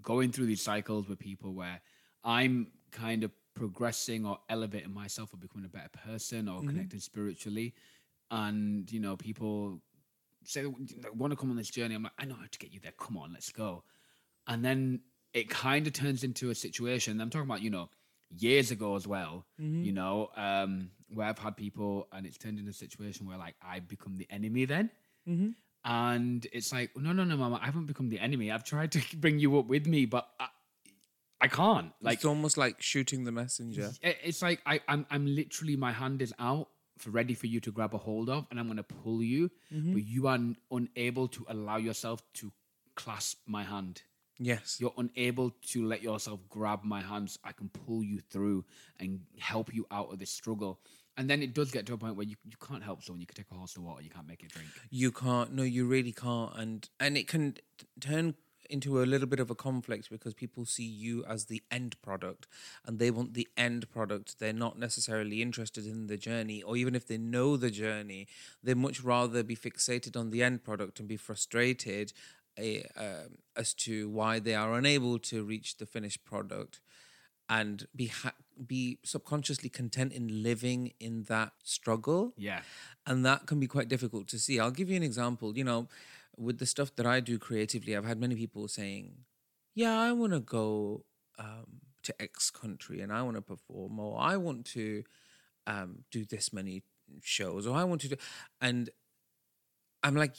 going 0.00 0.32
through 0.32 0.46
these 0.46 0.62
cycles 0.62 1.06
with 1.06 1.18
people 1.18 1.52
where 1.52 1.82
I'm 2.24 2.68
kind 2.92 3.24
of 3.24 3.32
progressing 3.54 4.24
or 4.24 4.38
elevating 4.48 4.94
myself 4.94 5.34
or 5.34 5.36
becoming 5.36 5.66
a 5.66 5.68
better 5.68 5.90
person 6.06 6.48
or 6.48 6.58
mm-hmm. 6.58 6.68
connecting 6.68 7.00
spiritually. 7.00 7.74
And, 8.30 8.90
you 8.90 9.00
know, 9.00 9.16
people 9.16 9.80
say 10.48 10.62
they 10.62 11.10
want 11.14 11.32
to 11.32 11.36
come 11.36 11.50
on 11.50 11.56
this 11.56 11.68
journey. 11.68 11.94
I'm 11.94 12.02
like, 12.02 12.12
I 12.18 12.24
know 12.24 12.34
how 12.34 12.46
to 12.50 12.58
get 12.58 12.72
you 12.72 12.80
there. 12.80 12.92
Come 12.98 13.16
on, 13.16 13.32
let's 13.32 13.50
go. 13.50 13.84
And 14.46 14.64
then 14.64 15.00
it 15.34 15.50
kind 15.50 15.86
of 15.86 15.92
turns 15.92 16.24
into 16.24 16.50
a 16.50 16.54
situation. 16.54 17.20
I'm 17.20 17.30
talking 17.30 17.48
about, 17.48 17.62
you 17.62 17.70
know, 17.70 17.90
years 18.36 18.70
ago 18.70 18.96
as 18.96 19.06
well, 19.06 19.44
mm-hmm. 19.60 19.84
you 19.84 19.92
know, 19.92 20.30
um, 20.36 20.90
where 21.12 21.26
I've 21.26 21.38
had 21.38 21.56
people 21.56 22.08
and 22.12 22.26
it's 22.26 22.38
turned 22.38 22.58
into 22.58 22.70
a 22.70 22.74
situation 22.74 23.26
where 23.26 23.38
like 23.38 23.56
I 23.62 23.80
become 23.80 24.16
the 24.16 24.26
enemy 24.30 24.64
then. 24.64 24.90
Mm-hmm. 25.28 25.50
And 25.84 26.46
it's 26.52 26.72
like, 26.72 26.90
no, 26.96 27.12
no, 27.12 27.24
no, 27.24 27.36
mama, 27.36 27.60
I 27.62 27.66
haven't 27.66 27.86
become 27.86 28.08
the 28.08 28.18
enemy. 28.18 28.50
I've 28.50 28.64
tried 28.64 28.92
to 28.92 29.02
bring 29.16 29.38
you 29.38 29.58
up 29.58 29.66
with 29.66 29.86
me, 29.86 30.06
but 30.06 30.28
I, 30.40 30.48
I 31.40 31.48
can't. 31.48 31.92
Like 32.00 32.16
it's 32.16 32.24
almost 32.24 32.56
like 32.56 32.80
shooting 32.80 33.24
the 33.24 33.32
messenger. 33.32 33.90
It's 34.02 34.42
like 34.42 34.60
I, 34.66 34.80
I'm 34.88 35.06
I'm 35.08 35.24
literally 35.24 35.76
my 35.76 35.92
hand 35.92 36.20
is 36.20 36.34
out 36.38 36.68
for 36.98 37.10
ready 37.10 37.34
for 37.34 37.46
you 37.46 37.60
to 37.60 37.72
grab 37.72 37.94
a 37.94 37.98
hold 37.98 38.28
of, 38.28 38.46
and 38.50 38.58
I'm 38.58 38.66
gonna 38.66 38.82
pull 38.82 39.22
you, 39.22 39.50
mm-hmm. 39.72 39.92
but 39.92 40.04
you 40.04 40.26
are 40.26 40.38
unable 40.70 41.28
to 41.28 41.46
allow 41.48 41.76
yourself 41.76 42.22
to 42.34 42.52
clasp 42.94 43.38
my 43.46 43.64
hand. 43.64 44.02
Yes. 44.38 44.78
You're 44.80 44.94
unable 44.96 45.50
to 45.68 45.84
let 45.84 46.02
yourself 46.02 46.40
grab 46.48 46.84
my 46.84 47.00
hands. 47.00 47.38
I 47.42 47.52
can 47.52 47.68
pull 47.68 48.04
you 48.04 48.20
through 48.20 48.64
and 49.00 49.20
help 49.38 49.74
you 49.74 49.86
out 49.90 50.12
of 50.12 50.18
this 50.18 50.30
struggle. 50.30 50.80
And 51.16 51.28
then 51.28 51.42
it 51.42 51.52
does 51.52 51.72
get 51.72 51.86
to 51.86 51.94
a 51.94 51.98
point 51.98 52.14
where 52.16 52.26
you, 52.26 52.36
you 52.44 52.56
can't 52.64 52.82
help 52.82 53.02
someone. 53.02 53.20
You 53.20 53.26
can 53.26 53.34
take 53.34 53.50
a 53.50 53.54
horse 53.54 53.74
to 53.74 53.80
water, 53.80 54.02
you 54.02 54.10
can't 54.10 54.28
make 54.28 54.44
it 54.44 54.50
drink. 54.50 54.68
You 54.90 55.10
can't. 55.10 55.52
No, 55.52 55.64
you 55.64 55.86
really 55.86 56.12
can't. 56.12 56.52
And 56.56 56.88
and 57.00 57.16
it 57.16 57.26
can 57.26 57.56
turn 58.00 58.34
into 58.68 59.02
a 59.02 59.04
little 59.04 59.26
bit 59.26 59.40
of 59.40 59.50
a 59.50 59.54
conflict 59.54 60.10
because 60.10 60.34
people 60.34 60.64
see 60.64 60.84
you 60.84 61.24
as 61.24 61.46
the 61.46 61.62
end 61.70 62.00
product 62.02 62.46
and 62.84 62.98
they 62.98 63.10
want 63.10 63.34
the 63.34 63.48
end 63.56 63.90
product. 63.90 64.38
They're 64.38 64.52
not 64.52 64.78
necessarily 64.78 65.42
interested 65.42 65.86
in 65.86 66.06
the 66.06 66.16
journey, 66.16 66.62
or 66.62 66.76
even 66.76 66.94
if 66.94 67.06
they 67.06 67.18
know 67.18 67.56
the 67.56 67.70
journey, 67.70 68.26
they'd 68.62 68.76
much 68.76 69.02
rather 69.02 69.42
be 69.42 69.56
fixated 69.56 70.16
on 70.16 70.30
the 70.30 70.42
end 70.42 70.64
product 70.64 70.98
and 70.98 71.08
be 71.08 71.16
frustrated 71.16 72.12
uh, 72.58 73.28
as 73.56 73.72
to 73.74 74.08
why 74.08 74.38
they 74.38 74.54
are 74.54 74.74
unable 74.74 75.18
to 75.18 75.44
reach 75.44 75.76
the 75.76 75.86
finished 75.86 76.24
product 76.24 76.80
and 77.48 77.86
be 77.94 78.06
ha- 78.08 78.32
be 78.66 78.98
subconsciously 79.04 79.68
content 79.68 80.12
in 80.12 80.42
living 80.42 80.92
in 81.00 81.22
that 81.24 81.52
struggle. 81.62 82.34
Yeah. 82.36 82.60
And 83.06 83.24
that 83.24 83.46
can 83.46 83.58
be 83.58 83.66
quite 83.66 83.88
difficult 83.88 84.28
to 84.28 84.38
see. 84.38 84.60
I'll 84.60 84.70
give 84.70 84.90
you 84.90 84.96
an 84.96 85.02
example. 85.02 85.56
You 85.56 85.64
know, 85.64 85.88
with 86.38 86.58
the 86.58 86.66
stuff 86.66 86.94
that 86.96 87.06
I 87.06 87.20
do 87.20 87.38
creatively, 87.38 87.96
I've 87.96 88.04
had 88.04 88.20
many 88.20 88.34
people 88.34 88.68
saying, 88.68 89.24
"Yeah, 89.74 89.98
I 89.98 90.12
want 90.12 90.32
to 90.32 90.40
go 90.40 91.04
um, 91.38 91.80
to 92.04 92.22
X 92.22 92.50
country 92.50 93.00
and 93.00 93.12
I 93.12 93.22
want 93.22 93.36
to 93.36 93.42
perform, 93.42 93.98
or 93.98 94.20
I 94.20 94.36
want 94.36 94.64
to 94.66 95.02
um, 95.66 96.04
do 96.10 96.24
this 96.24 96.52
many 96.52 96.82
shows, 97.22 97.66
or 97.66 97.76
I 97.76 97.84
want 97.84 98.00
to 98.02 98.08
do," 98.08 98.16
and 98.60 98.90
I'm 100.02 100.14
like, 100.14 100.36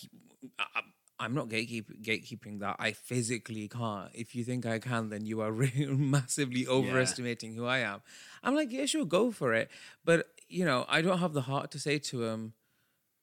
I'm 1.19 1.33
not 1.33 1.49
gatekeep- 1.49 2.01
gatekeeping 2.01 2.59
that. 2.61 2.77
I 2.79 2.93
physically 2.93 3.67
can't. 3.67 4.09
If 4.13 4.35
you 4.35 4.45
think 4.45 4.65
I 4.65 4.79
can, 4.79 5.09
then 5.09 5.25
you 5.25 5.41
are 5.41 5.51
really 5.63 5.85
massively 5.85 6.65
overestimating 6.67 7.51
yeah. 7.51 7.57
who 7.57 7.65
I 7.65 7.79
am. 7.79 8.01
I'm 8.41 8.55
like, 8.55 8.71
yeah, 8.71 8.85
sure, 8.85 9.05
go 9.05 9.31
for 9.31 9.53
it. 9.53 9.69
But 10.05 10.27
you 10.47 10.65
know, 10.65 10.85
I 10.87 11.01
don't 11.01 11.19
have 11.19 11.33
the 11.33 11.41
heart 11.41 11.71
to 11.71 11.79
say 11.79 11.99
to 11.99 12.23
him, 12.23 12.53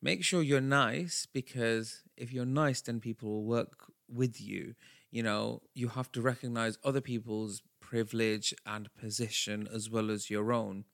make 0.03 0.25
sure 0.25 0.43
you're 0.43 0.61
nice 0.61 1.27
because 1.33 2.03
if 2.17 2.33
you're 2.33 2.47
nice, 2.47 2.81
then 2.81 3.01
people 3.01 3.31
will 3.31 3.45
work 3.45 3.91
with 4.09 4.41
you. 4.41 4.75
You 5.11 5.23
know, 5.23 5.63
you 5.75 5.89
have 5.89 6.13
to 6.13 6.21
recognize 6.21 6.79
other 6.85 7.01
people's 7.01 7.63
privilege 7.81 8.55
and 8.65 8.93
position 8.97 9.69
as 9.73 9.89
well 9.89 10.11
as 10.11 10.31
your 10.31 10.53
own. 10.53 10.85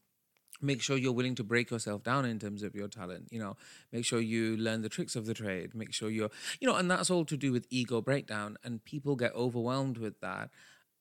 Make 0.60 0.80
sure 0.80 0.96
you're 0.96 1.12
willing 1.12 1.34
to 1.36 1.44
break 1.44 1.70
yourself 1.72 2.04
down 2.04 2.24
in 2.24 2.38
terms 2.38 2.62
of 2.62 2.74
your 2.74 2.86
talent. 2.86 3.28
You 3.32 3.40
know, 3.40 3.56
make 3.90 4.04
sure 4.04 4.20
you 4.20 4.56
learn 4.56 4.82
the 4.82 4.88
tricks 4.88 5.16
of 5.16 5.26
the 5.26 5.34
trade. 5.34 5.74
Make 5.74 5.92
sure 5.92 6.08
you're, 6.08 6.30
you 6.60 6.68
know, 6.68 6.76
and 6.76 6.88
that's 6.88 7.10
all 7.10 7.24
to 7.24 7.36
do 7.36 7.50
with 7.50 7.66
ego 7.68 8.00
breakdown. 8.00 8.56
And 8.62 8.84
people 8.84 9.16
get 9.16 9.34
overwhelmed 9.34 9.98
with 9.98 10.20
that 10.20 10.50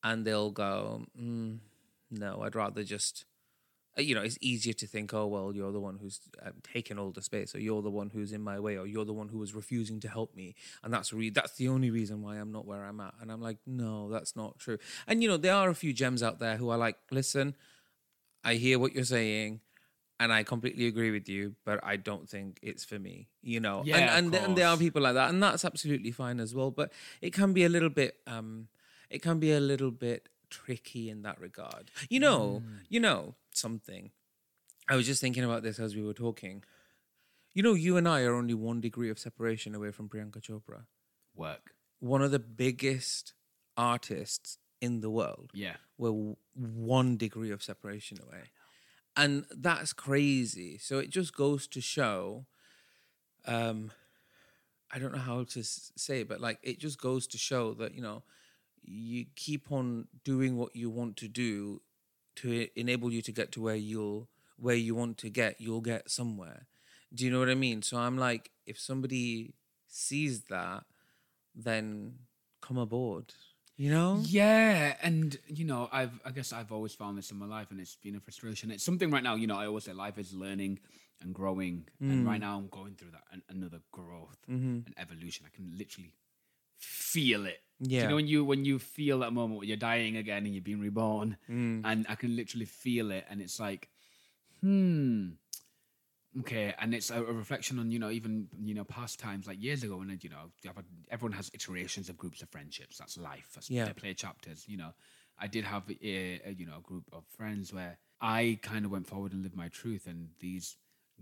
and 0.03 0.25
they'll 0.25 0.51
go, 0.51 1.05
mm, 1.19 1.59
no, 2.09 2.41
I'd 2.41 2.55
rather 2.55 2.83
just 2.83 3.25
you 3.97 4.15
know, 4.15 4.21
it's 4.21 4.37
easier 4.41 4.73
to 4.73 4.87
think, 4.87 5.13
oh, 5.13 5.27
well, 5.27 5.51
you're 5.53 5.71
the 5.71 5.79
one 5.79 5.97
who's 6.01 6.19
um, 6.41 6.53
taken 6.63 6.97
all 6.97 7.11
the 7.11 7.21
space, 7.21 7.53
or 7.53 7.59
you're 7.59 7.81
the 7.81 7.89
one 7.89 8.09
who's 8.09 8.31
in 8.31 8.41
my 8.41 8.59
way, 8.59 8.77
or 8.77 8.87
you're 8.87 9.05
the 9.05 9.13
one 9.13 9.27
who 9.27 9.37
was 9.37 9.53
refusing 9.53 9.99
to 10.01 10.07
help 10.07 10.35
me, 10.35 10.55
and 10.83 10.93
that's 10.93 11.11
re- 11.11 11.29
that's 11.29 11.57
the 11.57 11.67
only 11.67 11.91
reason 11.91 12.21
why 12.21 12.37
I'm 12.37 12.51
not 12.51 12.65
where 12.65 12.85
I'm 12.85 12.99
at. 13.01 13.13
And 13.21 13.31
I'm 13.31 13.41
like, 13.41 13.57
no, 13.67 14.09
that's 14.09 14.35
not 14.35 14.59
true. 14.59 14.77
And 15.07 15.21
you 15.21 15.27
know, 15.27 15.37
there 15.37 15.55
are 15.55 15.69
a 15.69 15.75
few 15.75 15.93
gems 15.93 16.23
out 16.23 16.39
there 16.39 16.57
who 16.57 16.69
are 16.69 16.77
like, 16.77 16.97
listen, 17.11 17.55
I 18.43 18.55
hear 18.55 18.79
what 18.79 18.93
you're 18.93 19.03
saying, 19.03 19.59
and 20.21 20.31
I 20.31 20.43
completely 20.43 20.87
agree 20.87 21.11
with 21.11 21.27
you, 21.27 21.55
but 21.65 21.83
I 21.83 21.97
don't 21.97 22.29
think 22.29 22.59
it's 22.61 22.85
for 22.85 22.97
me. 22.97 23.27
You 23.41 23.59
know, 23.59 23.83
yeah, 23.85 23.97
and 23.97 24.33
and, 24.33 24.45
and 24.45 24.57
there 24.57 24.67
are 24.67 24.77
people 24.77 25.01
like 25.01 25.15
that, 25.15 25.29
and 25.31 25.43
that's 25.43 25.65
absolutely 25.65 26.11
fine 26.11 26.39
as 26.39 26.55
well. 26.55 26.71
But 26.71 26.93
it 27.21 27.33
can 27.33 27.51
be 27.51 27.65
a 27.65 27.69
little 27.69 27.89
bit, 27.89 28.15
um, 28.25 28.69
it 29.09 29.21
can 29.21 29.39
be 29.39 29.51
a 29.51 29.59
little 29.59 29.91
bit 29.91 30.29
tricky 30.51 31.09
in 31.09 31.23
that 31.23 31.39
regard. 31.39 31.89
You 32.09 32.19
know, 32.19 32.61
mm. 32.63 32.79
you 32.89 32.99
know 32.99 33.33
something. 33.51 34.11
I 34.87 34.95
was 34.95 35.07
just 35.07 35.21
thinking 35.21 35.43
about 35.43 35.63
this 35.63 35.79
as 35.79 35.95
we 35.95 36.03
were 36.03 36.13
talking. 36.13 36.63
You 37.53 37.63
know, 37.63 37.73
you 37.73 37.97
and 37.97 38.07
I 38.07 38.21
are 38.21 38.35
only 38.35 38.53
one 38.53 38.79
degree 38.79 39.09
of 39.09 39.17
separation 39.17 39.73
away 39.73 39.91
from 39.91 40.09
Priyanka 40.09 40.41
Chopra. 40.41 40.83
Work. 41.35 41.73
One 41.99 42.21
of 42.21 42.31
the 42.31 42.39
biggest 42.39 43.33
artists 43.75 44.57
in 44.79 45.01
the 45.01 45.09
world. 45.09 45.51
Yeah. 45.53 45.75
We're 45.97 46.35
one 46.55 47.17
degree 47.17 47.51
of 47.51 47.63
separation 47.63 48.19
away. 48.21 48.51
And 49.15 49.45
that's 49.51 49.93
crazy. 49.93 50.77
So 50.77 50.99
it 50.99 51.09
just 51.09 51.35
goes 51.35 51.67
to 51.67 51.81
show 51.81 52.45
um 53.45 53.91
I 54.93 54.99
don't 54.99 55.13
know 55.13 55.19
how 55.19 55.45
to 55.45 55.63
say, 55.63 56.21
it, 56.21 56.27
but 56.27 56.41
like 56.41 56.59
it 56.63 56.79
just 56.79 56.99
goes 56.99 57.25
to 57.27 57.37
show 57.37 57.73
that, 57.75 57.95
you 57.95 58.01
know, 58.01 58.23
you 58.83 59.25
keep 59.35 59.71
on 59.71 60.07
doing 60.23 60.57
what 60.57 60.75
you 60.75 60.89
want 60.89 61.17
to 61.17 61.27
do 61.27 61.81
to 62.37 62.67
enable 62.75 63.11
you 63.11 63.21
to 63.21 63.31
get 63.31 63.51
to 63.51 63.61
where 63.61 63.75
you'll 63.75 64.27
where 64.57 64.75
you 64.75 64.95
want 64.95 65.17
to 65.17 65.29
get 65.29 65.59
you'll 65.59 65.81
get 65.81 66.09
somewhere 66.09 66.67
do 67.13 67.25
you 67.25 67.31
know 67.31 67.39
what 67.39 67.49
i 67.49 67.55
mean 67.55 67.81
so 67.81 67.97
i'm 67.97 68.17
like 68.17 68.51
if 68.65 68.79
somebody 68.79 69.53
sees 69.87 70.43
that 70.45 70.83
then 71.55 72.13
come 72.61 72.77
aboard. 72.77 73.33
You 73.77 73.89
know? 73.91 74.21
Yeah, 74.23 74.95
and 75.01 75.37
you 75.47 75.65
know, 75.65 75.89
I've 75.91 76.19
I 76.23 76.31
guess 76.31 76.53
I've 76.53 76.71
always 76.71 76.93
found 76.93 77.17
this 77.17 77.31
in 77.31 77.37
my 77.37 77.47
life, 77.47 77.71
and 77.71 77.79
it's 77.79 77.95
been 77.95 78.15
a 78.15 78.19
frustration. 78.19 78.69
It's 78.69 78.83
something 78.83 79.09
right 79.09 79.23
now. 79.23 79.35
You 79.35 79.47
know, 79.47 79.57
I 79.57 79.65
always 79.65 79.85
say 79.85 79.93
life 79.93 80.17
is 80.19 80.33
learning 80.33 80.79
and 81.21 81.33
growing, 81.33 81.87
and 81.99 82.23
Mm. 82.23 82.27
right 82.27 82.39
now 82.39 82.57
I'm 82.57 82.67
going 82.67 82.93
through 82.95 83.11
that 83.11 83.23
an, 83.31 83.41
another 83.49 83.81
growth 83.91 84.37
Mhm. 84.47 84.85
and 84.85 84.93
evolution. 84.97 85.45
I 85.45 85.49
can 85.55 85.75
literally 85.77 86.13
feel 86.77 87.45
it. 87.45 87.63
Yeah. 87.83 88.03
you 88.03 88.07
know 88.09 88.15
when 88.15 88.27
you 88.27 88.45
when 88.45 88.63
you 88.65 88.77
feel 88.79 89.19
that 89.19 89.33
moment 89.33 89.59
when 89.59 89.67
you're 89.67 89.77
dying 89.77 90.15
again 90.15 90.45
and 90.45 90.53
you're 90.53 90.61
being 90.63 90.79
reborn, 90.79 91.37
Mm. 91.49 91.81
and 91.83 92.05
I 92.07 92.15
can 92.15 92.35
literally 92.35 92.65
feel 92.65 93.09
it, 93.11 93.25
and 93.29 93.41
it's 93.41 93.59
like, 93.59 93.89
hmm. 94.61 95.29
Okay, 96.39 96.73
and 96.79 96.93
it's 96.93 97.09
a, 97.09 97.15
a 97.21 97.33
reflection 97.33 97.77
on 97.77 97.91
you 97.91 97.99
know 97.99 98.09
even 98.09 98.47
you 98.63 98.73
know 98.73 98.85
past 98.85 99.19
times 99.19 99.47
like 99.47 99.61
years 99.61 99.83
ago 99.83 99.99
and 99.99 100.23
you 100.23 100.29
know 100.29 100.51
you 100.63 100.69
have 100.69 100.77
a, 100.77 100.83
everyone 101.11 101.33
has 101.35 101.51
iterations 101.53 102.07
of 102.07 102.17
groups 102.17 102.41
of 102.41 102.49
friendships. 102.49 102.97
That's 102.97 103.17
life. 103.17 103.49
That's 103.53 103.69
Yeah. 103.69 103.85
they 103.85 103.93
play 103.93 104.13
chapters. 104.13 104.63
You 104.67 104.77
know, 104.77 104.91
I 105.37 105.47
did 105.47 105.65
have 105.65 105.83
a, 105.89 106.41
a 106.45 106.51
you 106.57 106.65
know 106.65 106.77
a 106.77 106.81
group 106.81 107.03
of 107.11 107.25
friends 107.35 107.73
where 107.73 107.97
I 108.21 108.59
kind 108.61 108.85
of 108.85 108.91
went 108.91 109.07
forward 109.07 109.33
and 109.33 109.43
lived 109.43 109.57
my 109.57 109.67
truth, 109.67 110.07
and 110.07 110.29
these 110.39 110.77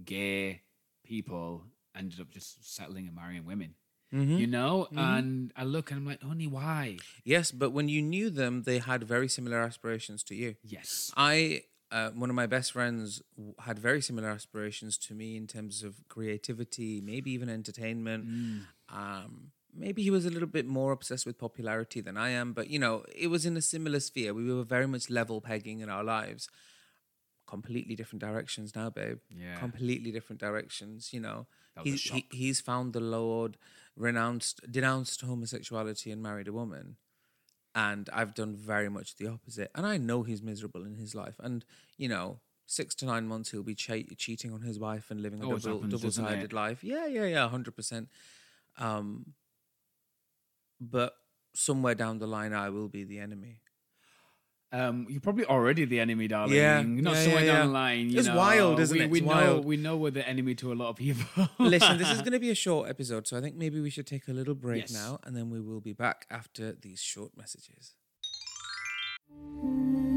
gay 0.06 0.62
people 1.04 1.63
ended 1.96 2.20
up 2.20 2.30
just 2.30 2.63
settling 2.75 3.08
and 3.08 3.16
marrying 3.16 3.46
women. 3.46 3.74
Mhm. 4.13 4.39
You 4.39 4.48
know, 4.48 4.88
Mhm. 4.92 4.98
and 4.98 5.54
I 5.56 5.63
look 5.63 5.92
and 5.92 6.00
I'm 6.00 6.06
like, 6.06 6.22
honey, 6.24 6.48
why? 6.48 6.98
Yes, 7.24 7.51
but 7.51 7.70
when 7.72 7.89
you 7.89 8.01
knew 8.01 8.30
them, 8.30 8.63
they 8.63 8.80
had 8.80 9.04
very 9.04 9.28
similar 9.28 9.60
aspirations 9.60 10.24
to 10.24 10.36
you. 10.36 10.56
Yes. 10.63 11.12
I, 11.16 11.66
uh, 11.92 12.10
one 12.12 12.30
of 12.30 12.36
my 12.36 12.48
best 12.48 12.72
friends, 12.72 13.22
had 13.60 13.78
very 13.78 14.01
similar 14.01 14.30
aspirations 14.30 14.98
to 15.00 15.13
me 15.13 15.36
in 15.36 15.46
terms 15.48 15.84
of 15.84 16.08
creativity, 16.08 17.01
maybe 17.01 17.32
even 17.32 17.50
entertainment. 17.50 18.28
Mm. 18.28 18.66
Um, 18.89 19.51
maybe 19.74 20.01
he 20.01 20.10
was 20.10 20.25
a 20.25 20.30
little 20.32 20.48
bit 20.48 20.66
more 20.66 20.92
obsessed 20.92 21.25
with 21.28 21.38
popularity 21.38 22.01
than 22.01 22.18
I 22.18 22.30
am, 22.30 22.54
but 22.54 22.70
you 22.70 22.80
know, 22.80 23.06
it 23.16 23.28
was 23.28 23.46
in 23.46 23.56
a 23.58 23.62
similar 23.62 24.00
sphere. 24.00 24.34
We 24.34 24.51
were 24.51 24.63
very 24.63 24.88
much 24.88 25.10
level 25.10 25.42
pegging 25.42 25.80
in 25.82 25.89
our 25.89 26.04
lives. 26.04 26.50
Completely 27.50 27.96
different 27.96 28.22
directions 28.22 28.75
now, 28.75 28.89
babe. 28.89 29.20
Yeah. 29.29 29.58
Completely 29.58 30.12
different 30.12 30.39
directions. 30.39 31.12
You 31.12 31.22
know, 31.22 31.48
a 31.75 31.84
he, 31.84 32.25
he's 32.32 32.62
found 32.62 32.94
the 32.94 33.00
Lord, 33.00 33.58
renounced, 33.96 34.62
denounced 34.72 35.22
homosexuality, 35.22 36.12
and 36.12 36.22
married 36.22 36.48
a 36.48 36.53
woman 36.53 36.98
and 37.75 38.10
I've 38.12 38.34
done 38.34 38.56
very 38.56 38.89
much 38.89 39.15
the 39.15 39.27
opposite. 39.27 39.72
And 39.75 39.86
I 39.86 39.98
know 39.98 40.24
he's 40.24 40.41
miserable 40.41 40.86
in 40.86 40.96
his 40.96 41.13
life. 41.15 41.36
And 41.39 41.63
you 41.98 42.10
know, 42.10 42.39
six 42.65 42.96
to 42.96 43.06
nine 43.06 43.27
months 43.27 43.51
he'll 43.51 43.63
be 43.63 43.75
che- 43.75 44.15
cheating 44.18 44.53
on 44.53 44.62
his 44.62 44.79
wife 44.79 45.12
and 45.12 45.22
living 45.22 45.41
a 45.41 45.46
Always 45.46 45.63
double, 45.63 45.82
happens, 45.82 46.01
double-sided 46.01 46.53
life. 46.53 46.84
Yeah, 46.84 47.08
yeah, 47.08 47.25
yeah, 47.25 47.48
hundred 47.48 47.75
percent. 47.75 48.10
Um, 48.77 49.34
but 50.79 51.13
somewhere 51.53 51.96
down 51.96 52.20
the 52.20 52.27
line, 52.27 52.53
I 52.53 52.70
will 52.70 52.88
be 52.88 53.03
the 53.03 53.20
enemy. 53.20 53.62
Um, 54.72 55.08
you're 55.10 55.20
probably 55.22 55.46
already 55.46 55.86
the 55.86 56.00
enemy, 56.00 56.28
darling. 56.28 56.56
Yeah, 56.56 56.82
not 56.84 57.16
yeah, 57.16 57.24
somewhere 57.24 57.44
yeah, 57.44 57.48
down 57.54 57.56
yeah. 57.62 57.66
the 57.66 57.72
line. 57.72 58.10
You 58.12 58.20
It's 58.20 58.28
know. 58.28 58.36
wild, 58.38 58.80
isn't 58.80 58.96
we, 58.98 59.04
it? 59.04 59.10
We 59.10 59.20
It's 59.20 59.28
know, 59.28 59.34
wild. 59.34 59.66
we 59.66 59.78
know 59.78 59.98
we're 59.98 60.12
the 60.12 60.28
enemy 60.30 60.54
to 60.56 60.72
a 60.72 60.76
lot 60.76 60.90
of 60.90 60.96
people. 60.98 61.48
Listen, 61.58 61.98
this 61.98 62.12
is 62.12 62.20
going 62.26 62.34
to 62.34 62.40
be 62.40 62.52
a 62.52 62.56
short 62.56 62.88
episode, 62.88 63.26
so 63.28 63.36
I 63.38 63.42
think 63.42 63.56
maybe 63.56 63.80
we 63.82 63.90
should 63.90 64.06
take 64.06 64.28
a 64.28 64.32
little 64.32 64.54
break 64.54 64.82
Yes. 64.82 64.94
now, 64.94 65.20
and 65.24 65.36
then 65.36 65.50
we 65.50 65.60
will 65.60 65.82
be 65.82 65.94
back 65.94 66.28
after 66.30 66.74
these 66.74 67.02
short 67.02 67.36
messages. 67.36 67.96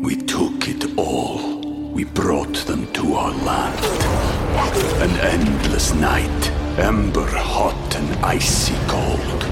We 0.03 0.17
took 0.17 0.69
it 0.69 0.99
all. 0.99 1.61
We 1.93 2.05
brought 2.05 2.55
them 2.67 2.91
to 2.93 3.15
our 3.15 3.33
land. 3.45 3.85
An 5.03 5.11
endless 5.41 5.95
night, 5.95 6.51
ember 6.79 7.27
hot 7.27 7.97
and 7.97 8.25
icy 8.25 8.75
cold. 8.87 9.43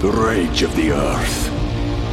The 0.00 0.10
rage 0.10 0.62
of 0.62 0.74
the 0.76 0.92
earth. 0.92 1.50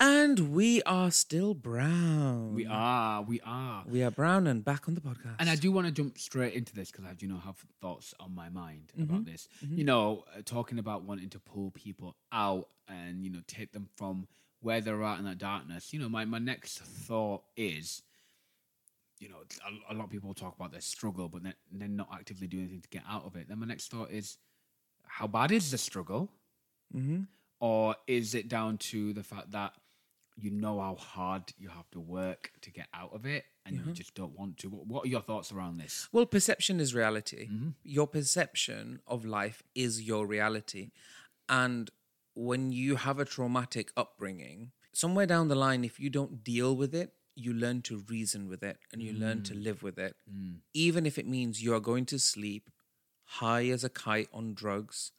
And 0.00 0.54
we 0.54 0.80
are 0.84 1.10
still 1.10 1.54
brown. 1.54 2.54
we 2.54 2.66
are, 2.66 3.22
we 3.22 3.40
are. 3.40 3.82
We 3.84 4.04
are 4.04 4.12
brown 4.12 4.46
and 4.46 4.64
back 4.64 4.86
on 4.86 4.94
the 4.94 5.00
podcast. 5.00 5.34
And 5.40 5.50
I 5.50 5.56
do 5.56 5.72
want 5.72 5.88
to 5.88 5.92
jump 5.92 6.18
straight 6.18 6.54
into 6.54 6.72
this 6.72 6.92
because 6.92 7.04
I 7.04 7.14
do 7.14 7.26
know 7.26 7.38
have 7.38 7.56
thoughts 7.80 8.14
on 8.20 8.32
my 8.34 8.48
mind 8.48 8.92
Mm-hmm. 8.96 9.02
about 9.12 9.24
this. 9.24 9.48
You 9.60 9.82
know, 9.84 10.24
uh, 10.36 10.42
talking 10.44 10.78
about 10.78 11.02
wanting 11.02 11.30
to 11.30 11.40
pull 11.40 11.72
people 11.72 12.14
out 12.32 12.68
and 12.86 13.24
you 13.24 13.30
know 13.30 13.40
take 13.48 13.72
them 13.72 13.88
from 13.96 14.28
where 14.60 14.80
they're 14.80 15.02
at 15.02 15.18
in 15.18 15.24
that 15.24 15.38
darkness. 15.38 15.92
You 15.92 15.98
know, 15.98 16.08
my 16.08 16.24
my 16.24 16.38
next 16.38 16.78
thought 16.78 17.42
is, 17.56 18.02
you 19.18 19.28
know, 19.28 19.38
a, 19.88 19.92
a 19.92 19.94
lot 19.94 20.04
of 20.04 20.10
people 20.10 20.32
talk 20.32 20.54
about 20.54 20.70
their 20.70 20.80
struggle, 20.80 21.28
but 21.28 21.42
then 21.42 21.54
they're 21.72 21.88
not 21.88 22.08
actively 22.12 22.46
doing 22.46 22.64
anything 22.64 22.82
to 22.82 22.88
get 22.88 23.02
out 23.08 23.24
of 23.24 23.34
it. 23.34 23.48
Then 23.48 23.58
my 23.58 23.66
next 23.66 23.90
thought 23.90 24.12
is, 24.12 24.38
how 25.08 25.26
bad 25.26 25.50
is 25.50 25.72
the 25.72 25.78
struggle, 25.78 26.30
Mhm. 26.96 27.26
or 27.58 27.96
is 28.06 28.36
it 28.36 28.48
down 28.48 28.78
to 28.78 29.12
the 29.12 29.24
fact 29.24 29.50
that 29.50 29.72
you 30.40 30.50
know 30.50 30.80
how 30.80 30.94
hard 30.94 31.42
you 31.58 31.68
have 31.68 31.90
to 31.90 32.00
work 32.00 32.52
to 32.62 32.70
get 32.70 32.86
out 32.94 33.12
of 33.12 33.26
it 33.26 33.44
and 33.66 33.76
Mm-hmm. 33.76 33.88
you 33.88 33.94
just 33.94 34.14
don't 34.14 34.38
want 34.38 34.56
to. 34.58 34.68
What, 34.70 34.86
what 34.86 35.04
are 35.04 35.08
your 35.08 35.20
thoughts 35.20 35.52
around 35.52 35.78
this? 35.78 36.08
Well, 36.12 36.26
perception 36.26 36.80
is 36.80 36.94
reality. 36.94 37.48
Mm-hmm. 37.50 37.70
Your 37.82 38.06
perception 38.06 39.00
of 39.06 39.24
life 39.24 39.62
is 39.74 40.00
your 40.02 40.26
reality. 40.26 40.90
And 41.48 41.90
when 42.34 42.72
you 42.72 42.96
have 42.96 43.18
a 43.18 43.24
traumatic 43.24 43.90
upbringing, 43.96 44.70
somewhere 44.92 45.26
down 45.26 45.48
the 45.48 45.54
line, 45.56 45.84
if 45.84 45.98
you 46.00 46.08
don't 46.08 46.44
deal 46.44 46.74
with 46.76 46.94
it, 46.94 47.12
you 47.34 47.52
learn 47.52 47.82
to 47.82 48.04
reason 48.08 48.48
with 48.48 48.62
it 48.62 48.78
and 48.92 49.02
you 49.02 49.12
learn 49.12 49.38
Mm. 49.40 49.44
to 49.44 49.54
live 49.54 49.82
with 49.82 49.98
it. 49.98 50.16
Even 50.74 51.04
if 51.06 51.18
it 51.18 51.26
means 51.26 51.62
you 51.62 51.74
are 51.74 51.80
going 51.80 52.06
to 52.06 52.18
sleep 52.18 52.70
high 53.24 53.66
as 53.68 53.84
a 53.84 53.88
kite 53.90 54.28
on 54.32 54.54
drugs 54.54 55.12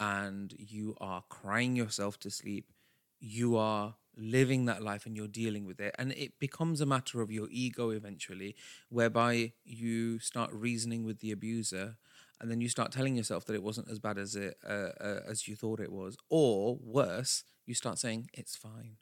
and 0.00 0.54
you 0.58 0.96
are 1.00 1.24
crying 1.28 1.74
yourself 1.76 2.18
to 2.20 2.30
sleep, 2.30 2.72
you 3.20 3.56
are 3.56 3.96
living 4.18 4.66
that 4.66 4.82
life 4.82 5.06
and 5.06 5.16
you're 5.16 5.28
dealing 5.28 5.64
with 5.64 5.80
it. 5.80 5.94
And 5.98 6.12
it 6.12 6.38
becomes 6.40 6.80
a 6.80 6.86
matter 6.86 7.20
of 7.22 7.30
your 7.30 7.48
ego 7.50 7.90
eventually, 7.90 8.56
whereby 8.90 9.52
you 9.64 10.18
start 10.18 10.50
reasoning 10.52 11.04
with 11.04 11.20
the 11.20 11.32
abuser 11.32 11.96
and 12.40 12.50
then 12.50 12.60
you 12.60 12.68
start 12.68 12.92
telling 12.92 13.16
yourself 13.16 13.44
that 13.46 13.54
it 13.54 13.62
wasn't 13.62 13.90
as 13.90 13.98
bad 13.98 14.18
as 14.18 14.36
it 14.36 14.56
uh, 14.66 14.90
uh, 15.00 15.20
as 15.28 15.48
you 15.48 15.56
thought 15.56 15.80
it 15.80 15.92
was 15.92 16.16
or 16.30 16.76
worse 16.82 17.44
you 17.66 17.74
start 17.74 17.98
saying 17.98 18.28
it's 18.32 18.56
fine 18.56 18.96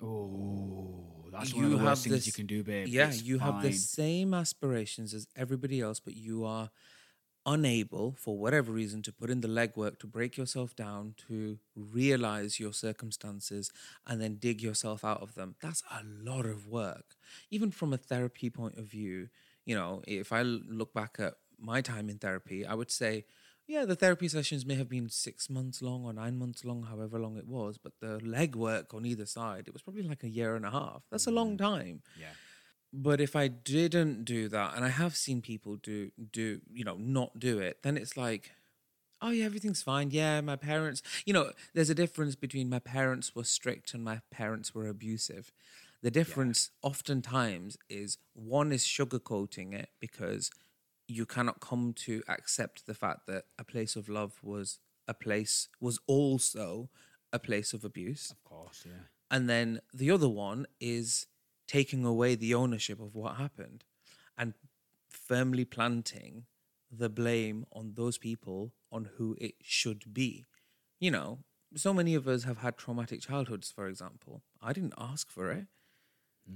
Oh, 0.00 1.28
that's 1.32 1.54
one 1.54 1.64
of 1.64 1.70
the 1.70 1.78
worst 1.78 2.02
things 2.04 2.26
you 2.26 2.32
can 2.32 2.46
do, 2.46 2.62
babe. 2.62 2.90
yeah 2.90 3.12
It's 3.12 3.24
you 3.24 3.38
have 3.38 3.60
the 3.60 3.72
same 3.72 4.34
aspirations 4.34 5.14
as 5.14 5.26
everybody 5.36 5.80
else 5.80 6.00
but 6.00 6.14
you 6.16 6.44
are 6.44 6.70
unable 7.52 8.14
for 8.18 8.36
whatever 8.36 8.70
reason 8.72 9.02
to 9.02 9.12
put 9.12 9.30
in 9.30 9.40
the 9.40 9.48
legwork 9.48 9.98
to 9.98 10.06
break 10.06 10.36
yourself 10.36 10.76
down 10.76 11.14
to 11.28 11.58
realize 11.74 12.60
your 12.60 12.72
circumstances 12.72 13.70
and 14.06 14.20
then 14.20 14.36
dig 14.36 14.60
yourself 14.62 15.04
out 15.04 15.22
of 15.22 15.34
them. 15.34 15.54
That's 15.62 15.82
a 15.90 16.02
lot 16.04 16.46
of 16.46 16.66
work. 16.66 17.16
Even 17.50 17.70
from 17.70 17.92
a 17.92 17.96
therapy 17.96 18.50
point 18.50 18.76
of 18.78 18.84
view 18.84 19.28
you 19.68 19.74
know 19.74 20.02
if 20.06 20.32
I 20.32 20.42
look 20.42 20.94
back 20.94 21.16
at 21.20 21.34
my 21.60 21.80
time 21.80 22.08
in 22.08 22.18
therapy 22.18 22.64
i 22.64 22.72
would 22.72 22.90
say 22.90 23.24
yeah 23.66 23.84
the 23.84 23.96
therapy 23.96 24.28
sessions 24.28 24.64
may 24.64 24.76
have 24.76 24.88
been 24.88 25.08
six 25.08 25.50
months 25.50 25.82
long 25.82 26.04
or 26.04 26.12
nine 26.12 26.38
months 26.38 26.64
long 26.64 26.84
however 26.84 27.18
long 27.18 27.36
it 27.36 27.46
was 27.46 27.78
but 27.78 27.92
the 28.00 28.18
legwork 28.20 28.94
on 28.94 29.04
either 29.04 29.26
side 29.26 29.64
it 29.66 29.72
was 29.72 29.82
probably 29.82 30.02
like 30.02 30.22
a 30.22 30.28
year 30.28 30.56
and 30.56 30.64
a 30.64 30.70
half. 30.70 31.02
That's 31.10 31.26
a 31.26 31.30
long 31.30 31.56
mm-hmm. 31.56 31.66
time. 31.66 32.02
Yeah. 32.18 32.34
But 32.92 33.20
if 33.20 33.36
I 33.36 33.48
didn't 33.48 34.24
do 34.24 34.48
that, 34.48 34.74
and 34.74 34.84
I 34.84 34.88
have 34.88 35.16
seen 35.16 35.42
people 35.42 35.76
do 35.76 36.10
do 36.32 36.60
you 36.72 36.84
know 36.84 36.96
not 36.96 37.38
do 37.38 37.58
it, 37.58 37.82
then 37.82 37.96
it's 37.96 38.16
like, 38.16 38.52
oh 39.20 39.30
yeah, 39.30 39.44
everything's 39.44 39.82
fine. 39.82 40.10
Yeah, 40.10 40.40
my 40.40 40.56
parents, 40.56 41.02
you 41.24 41.32
know, 41.32 41.52
there's 41.74 41.90
a 41.90 41.94
difference 41.94 42.34
between 42.34 42.68
my 42.68 42.78
parents 42.78 43.34
were 43.34 43.44
strict 43.44 43.94
and 43.94 44.02
my 44.04 44.20
parents 44.30 44.74
were 44.74 44.88
abusive. 44.88 45.52
The 46.02 46.10
difference 46.10 46.70
oftentimes 46.82 47.76
is 47.88 48.18
one 48.32 48.72
is 48.72 48.84
sugarcoating 48.84 49.74
it 49.74 49.88
because 50.00 50.50
you 51.08 51.26
cannot 51.26 51.60
come 51.60 51.92
to 51.94 52.22
accept 52.28 52.86
the 52.86 52.94
fact 52.94 53.26
that 53.26 53.46
a 53.58 53.64
place 53.64 53.96
of 53.96 54.08
love 54.08 54.34
was 54.42 54.78
a 55.08 55.14
place 55.14 55.68
was 55.80 55.98
also 56.06 56.90
a 57.32 57.38
place 57.38 57.72
of 57.72 57.84
abuse. 57.84 58.30
Of 58.30 58.44
course, 58.44 58.84
yeah. 58.86 59.06
And 59.30 59.48
then 59.48 59.80
the 59.92 60.10
other 60.10 60.28
one 60.28 60.66
is 60.80 61.26
taking 61.68 62.04
away 62.04 62.34
the 62.34 62.54
ownership 62.54 62.98
of 63.00 63.14
what 63.14 63.36
happened 63.36 63.84
and 64.36 64.54
firmly 65.08 65.64
planting 65.64 66.46
the 66.90 67.08
blame 67.08 67.66
on 67.72 67.92
those 67.94 68.18
people 68.18 68.72
on 68.90 69.10
who 69.16 69.36
it 69.40 69.54
should 69.62 70.12
be. 70.12 70.46
You 70.98 71.10
know, 71.10 71.40
so 71.76 71.92
many 71.92 72.14
of 72.14 72.26
us 72.26 72.44
have 72.44 72.58
had 72.58 72.78
traumatic 72.78 73.20
childhoods, 73.20 73.70
for 73.70 73.86
example. 73.86 74.42
I 74.62 74.72
didn't 74.72 74.94
ask 74.98 75.30
for 75.30 75.50
it. 75.50 75.66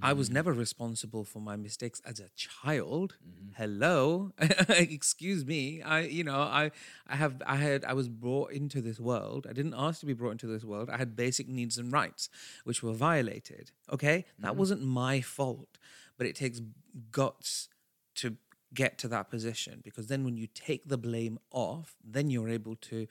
I 0.01 0.13
was 0.13 0.29
mm-hmm. 0.29 0.35
never 0.35 0.53
responsible 0.53 1.25
for 1.25 1.41
my 1.41 1.57
mistakes 1.57 2.01
as 2.05 2.21
a 2.21 2.29
child. 2.37 3.17
Mm-hmm. 3.23 3.63
Hello, 3.63 4.33
excuse 4.69 5.45
me. 5.45 5.83
I, 5.83 6.01
you 6.01 6.25
know, 6.25 6.41
I, 6.41 6.71
I 7.07 7.17
have, 7.17 7.43
I 7.47 7.57
had, 7.57 7.85
I 7.85 7.93
was 7.93 8.09
brought 8.09 8.53
into 8.53 8.81
this 8.81 8.99
world. 8.99 9.47
I 9.49 9.53
didn't 9.53 9.75
ask 9.77 10.01
to 10.01 10.07
be 10.07 10.15
brought 10.15 10.33
into 10.33 10.47
this 10.47 10.65
world. 10.65 10.89
I 10.89 10.97
had 10.97 11.15
basic 11.15 11.49
needs 11.49 11.79
and 11.79 11.93
rights, 11.93 12.29
which 12.65 12.83
were 12.83 12.93
violated. 12.93 13.73
Okay, 13.93 14.25
that 14.39 14.53
mm-hmm. 14.53 14.59
wasn't 14.59 14.83
my 14.83 15.21
fault, 15.21 15.79
but 16.17 16.27
it 16.27 16.37
takes 16.37 16.61
guts 17.11 17.69
to 18.17 18.37
get 18.75 18.99
to 18.99 19.09
that 19.09 19.29
position 19.31 19.81
because 19.85 20.07
then 20.07 20.25
when 20.25 20.37
you 20.37 20.47
take 20.47 20.89
the 20.89 20.99
blame 20.99 21.39
off, 21.51 21.97
then 22.03 22.31
you're 22.31 22.49
able 22.49 22.77
to 22.77 23.07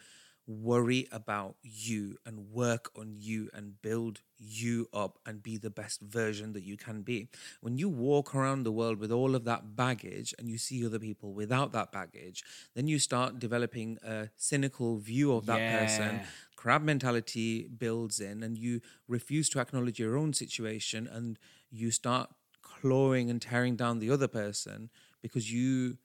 worry 0.52 1.08
about 1.12 1.56
you 1.64 2.18
and 2.26 2.52
work 2.52 2.92
on 2.98 3.16
you 3.18 3.50
and 3.54 3.82
build 3.82 4.22
you 4.38 4.88
up 4.94 5.20
and 5.26 5.42
be 5.44 5.58
the 5.58 5.70
best 5.70 6.02
version 6.02 6.54
that 6.54 6.64
you 6.64 6.78
can 6.78 7.02
be. 7.02 7.30
When 7.62 7.78
you 7.78 7.90
walk 7.90 8.36
around 8.36 8.64
the 8.64 8.72
world 8.72 9.00
with 9.00 9.12
all 9.12 9.36
of 9.36 9.46
that 9.46 9.76
baggage 9.76 10.34
and 10.38 10.50
you 10.50 10.58
see 10.58 10.86
other 10.86 11.00
people 11.00 11.34
without 11.34 11.72
that 11.74 11.92
baggage, 11.92 12.44
then 12.76 12.88
you 12.88 13.00
start 13.00 13.40
developing 13.40 13.98
a 14.06 14.30
cynical 14.36 14.98
view 14.98 15.34
of 15.34 15.46
that 15.46 15.60
person. 15.80 16.22
Crab 16.56 16.84
mentality 16.84 17.68
builds 17.68 18.20
in, 18.20 18.44
and 18.44 18.58
you 18.58 18.82
refuse 19.08 19.50
to 19.50 19.60
acknowledge 19.60 20.00
your 20.00 20.18
own 20.18 20.34
situation 20.34 21.08
and 21.08 21.40
you 21.72 21.92
start 21.92 22.30
clawing 22.62 23.30
and 23.30 23.42
tearing 23.42 23.76
down 23.76 24.00
the 24.00 24.10
other 24.12 24.28
person 24.28 24.90
because 25.22 25.52
you 25.52 25.98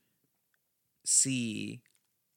see 1.05 1.83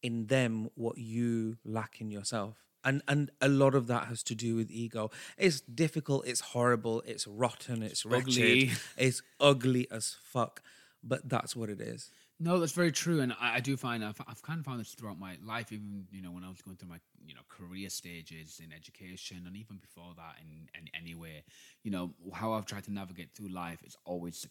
in 0.02 0.28
them 0.28 0.70
what 0.76 0.98
you 0.98 1.58
lack 1.66 2.02
in 2.02 2.12
yourself. 2.12 2.64
And 2.84 3.02
and 3.08 3.30
a 3.42 3.50
lot 3.50 3.76
of 3.76 3.88
that 3.88 4.06
has 4.06 4.24
to 4.24 4.36
do 4.36 4.56
with 4.56 4.72
ego. 4.72 5.12
It's 5.38 5.60
difficult, 5.62 6.26
it's 6.26 6.40
horrible, 6.40 7.04
it's 7.06 7.28
rotten, 7.28 7.84
it's 7.84 8.06
wretched, 8.06 8.28
ugly. 8.30 8.72
it's 8.98 9.22
ugly 9.40 9.88
as 9.92 10.16
fuck. 10.24 10.62
But 11.04 11.28
that's 11.28 11.56
what 11.56 11.70
it 11.70 11.82
is. 11.82 12.12
No, 12.42 12.58
that's 12.58 12.72
very 12.72 12.94
true, 12.94 13.20
and 13.20 13.34
I, 13.34 13.58
I 13.58 13.60
do 13.60 13.76
find 13.76 14.04
I've, 14.04 14.20
I've 14.26 14.42
kind 14.42 14.60
of 14.60 14.66
found 14.66 14.80
this 14.80 14.94
throughout 14.94 15.20
my 15.20 15.38
life. 15.46 15.74
Even 15.74 16.06
you 16.10 16.22
know 16.22 16.32
when 16.32 16.46
I 16.46 16.50
was 16.50 16.62
going 16.62 16.78
through 16.78 16.88
my 16.88 17.00
you 17.26 17.36
know 17.36 17.42
career 17.50 17.90
stages 17.90 18.62
in 18.64 18.72
education, 18.72 19.44
and 19.46 19.58
even 19.58 19.76
before 19.76 20.14
that, 20.16 20.36
in, 20.42 20.70
in 20.80 20.88
anywhere, 20.98 21.42
you 21.84 21.92
know 21.92 22.14
how 22.34 22.54
I've 22.54 22.66
tried 22.66 22.86
to 22.86 22.94
navigate 22.94 23.34
through 23.36 23.50
life 23.50 23.80
It's 23.84 23.98
always 24.06 24.48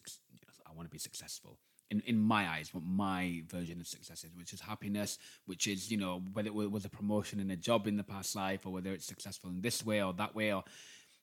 I 0.67 0.73
want 0.75 0.87
to 0.87 0.91
be 0.91 0.99
successful. 0.99 1.57
In, 1.91 2.01
in 2.05 2.19
my 2.19 2.47
eyes, 2.47 2.71
what 2.71 2.83
my 2.83 3.41
version 3.47 3.81
of 3.81 3.87
success 3.87 4.23
is, 4.23 4.35
which 4.35 4.53
is 4.53 4.61
happiness, 4.61 5.17
which 5.47 5.65
is 5.67 5.89
you 5.89 5.97
know 5.97 6.21
whether 6.33 6.49
it 6.49 6.53
was 6.53 6.85
a 6.85 6.89
promotion 6.89 7.39
in 7.39 7.49
a 7.49 7.55
job 7.55 7.87
in 7.87 7.97
the 7.97 8.03
past 8.03 8.35
life, 8.35 8.65
or 8.65 8.73
whether 8.73 8.91
it's 8.91 9.05
successful 9.05 9.49
in 9.49 9.61
this 9.61 9.83
way 9.83 10.03
or 10.03 10.13
that 10.13 10.35
way, 10.35 10.53
or 10.53 10.63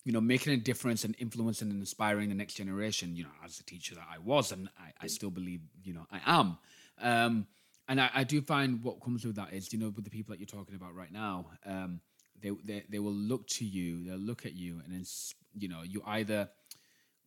you 0.07 0.12
know, 0.12 0.20
making 0.20 0.52
a 0.52 0.57
difference 0.57 1.05
and 1.05 1.16
influencing 1.18 1.68
and 1.68 1.81
inspiring 1.81 2.29
the 2.29 2.35
next 2.37 2.55
generation, 2.55 3.16
you 3.16 3.24
know, 3.24 3.31
as 3.44 3.59
a 3.59 3.64
teacher 3.64 3.96
that 3.96 4.07
I 4.09 4.18
was, 4.18 4.52
and 4.52 4.68
I, 4.79 4.92
I 5.00 5.09
still 5.09 5.31
believe, 5.31 5.62
you 5.83 5.94
know, 5.94 6.07
I 6.12 6.20
am. 6.24 6.59
Um, 7.02 7.46
and 7.88 8.00
I, 8.00 8.11
I 8.14 8.22
do 8.22 8.40
find 8.40 8.85
what 8.85 9.02
comes 9.02 9.24
with 9.24 9.35
that 9.35 9.52
is, 9.52 9.72
you 9.72 9.81
know, 9.81 9.88
with 9.88 10.05
the 10.05 10.11
people 10.11 10.33
that 10.33 10.38
you're 10.38 10.46
talking 10.46 10.76
about 10.76 10.94
right 10.94 11.12
now, 11.12 11.46
um, 11.66 12.00
they, 12.40 12.50
they 12.64 12.85
they 12.88 12.98
will 13.00 13.12
look 13.12 13.48
to 13.48 13.64
you, 13.64 14.05
they'll 14.05 14.16
look 14.16 14.46
at 14.46 14.55
you, 14.55 14.81
and 14.85 14.94
it's, 14.94 15.35
you 15.59 15.68
know, 15.68 15.83
you 15.83 16.00
either 16.07 16.50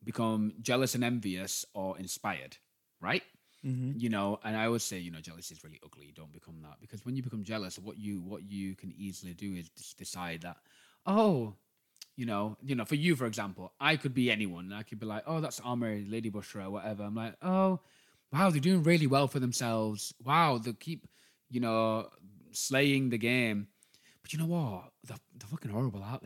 become 0.06 0.54
jealous 0.62 0.96
and 0.96 1.04
envious 1.04 1.66
or 1.74 2.00
inspired, 2.00 2.56
right? 3.02 3.24
Mm-hmm. 3.66 4.00
You 4.00 4.10
know, 4.10 4.40
and 4.44 4.56
I 4.56 4.66
always 4.66 4.84
say, 4.84 5.00
you 5.00 5.12
know, 5.12 5.20
jealousy 5.20 5.54
is 5.54 5.64
really 5.64 5.80
ugly. 5.84 6.14
Don't 6.16 6.32
become 6.32 6.62
that 6.64 6.80
because 6.80 7.06
when 7.06 7.16
you 7.16 7.24
become 7.24 7.44
jealous, 7.44 7.78
what 7.78 7.98
you 7.98 8.22
what 8.22 8.50
you 8.50 8.76
can 8.76 8.94
easily 8.98 9.34
do 9.34 9.54
is 9.54 9.70
decide 9.98 10.42
that, 10.42 10.58
oh, 11.06 11.56
you 12.16 12.26
know, 12.26 12.58
you 12.64 12.76
know, 12.76 12.86
for 12.86 12.96
you, 12.96 13.16
for 13.16 13.26
example, 13.26 13.74
I 13.80 13.98
could 13.98 14.14
be 14.14 14.32
anyone. 14.32 14.72
I 14.72 14.84
could 14.84 15.00
be 15.00 15.06
like, 15.06 15.24
oh, 15.26 15.42
that's 15.42 15.60
Amir, 15.64 16.04
Lady 16.08 16.32
Bushra, 16.32 16.66
or 16.66 16.70
whatever. 16.72 17.04
I'm 17.04 17.16
like, 17.16 17.36
oh, 17.42 17.80
wow, 18.32 18.50
they're 18.50 18.62
doing 18.62 18.84
really 18.84 19.08
well 19.08 19.28
for 19.28 19.40
themselves. 19.40 20.14
Wow, 20.24 20.58
they 20.58 20.74
keep, 20.74 21.08
you 21.50 21.60
know, 21.60 22.10
slaying 22.52 23.10
the 23.10 23.18
game. 23.18 23.68
But 24.22 24.34
you 24.34 24.40
know 24.40 24.46
what? 24.48 24.92
They're, 25.06 25.18
they're 25.38 25.48
fucking 25.50 25.72
horrible 25.72 26.04
out 26.04 26.24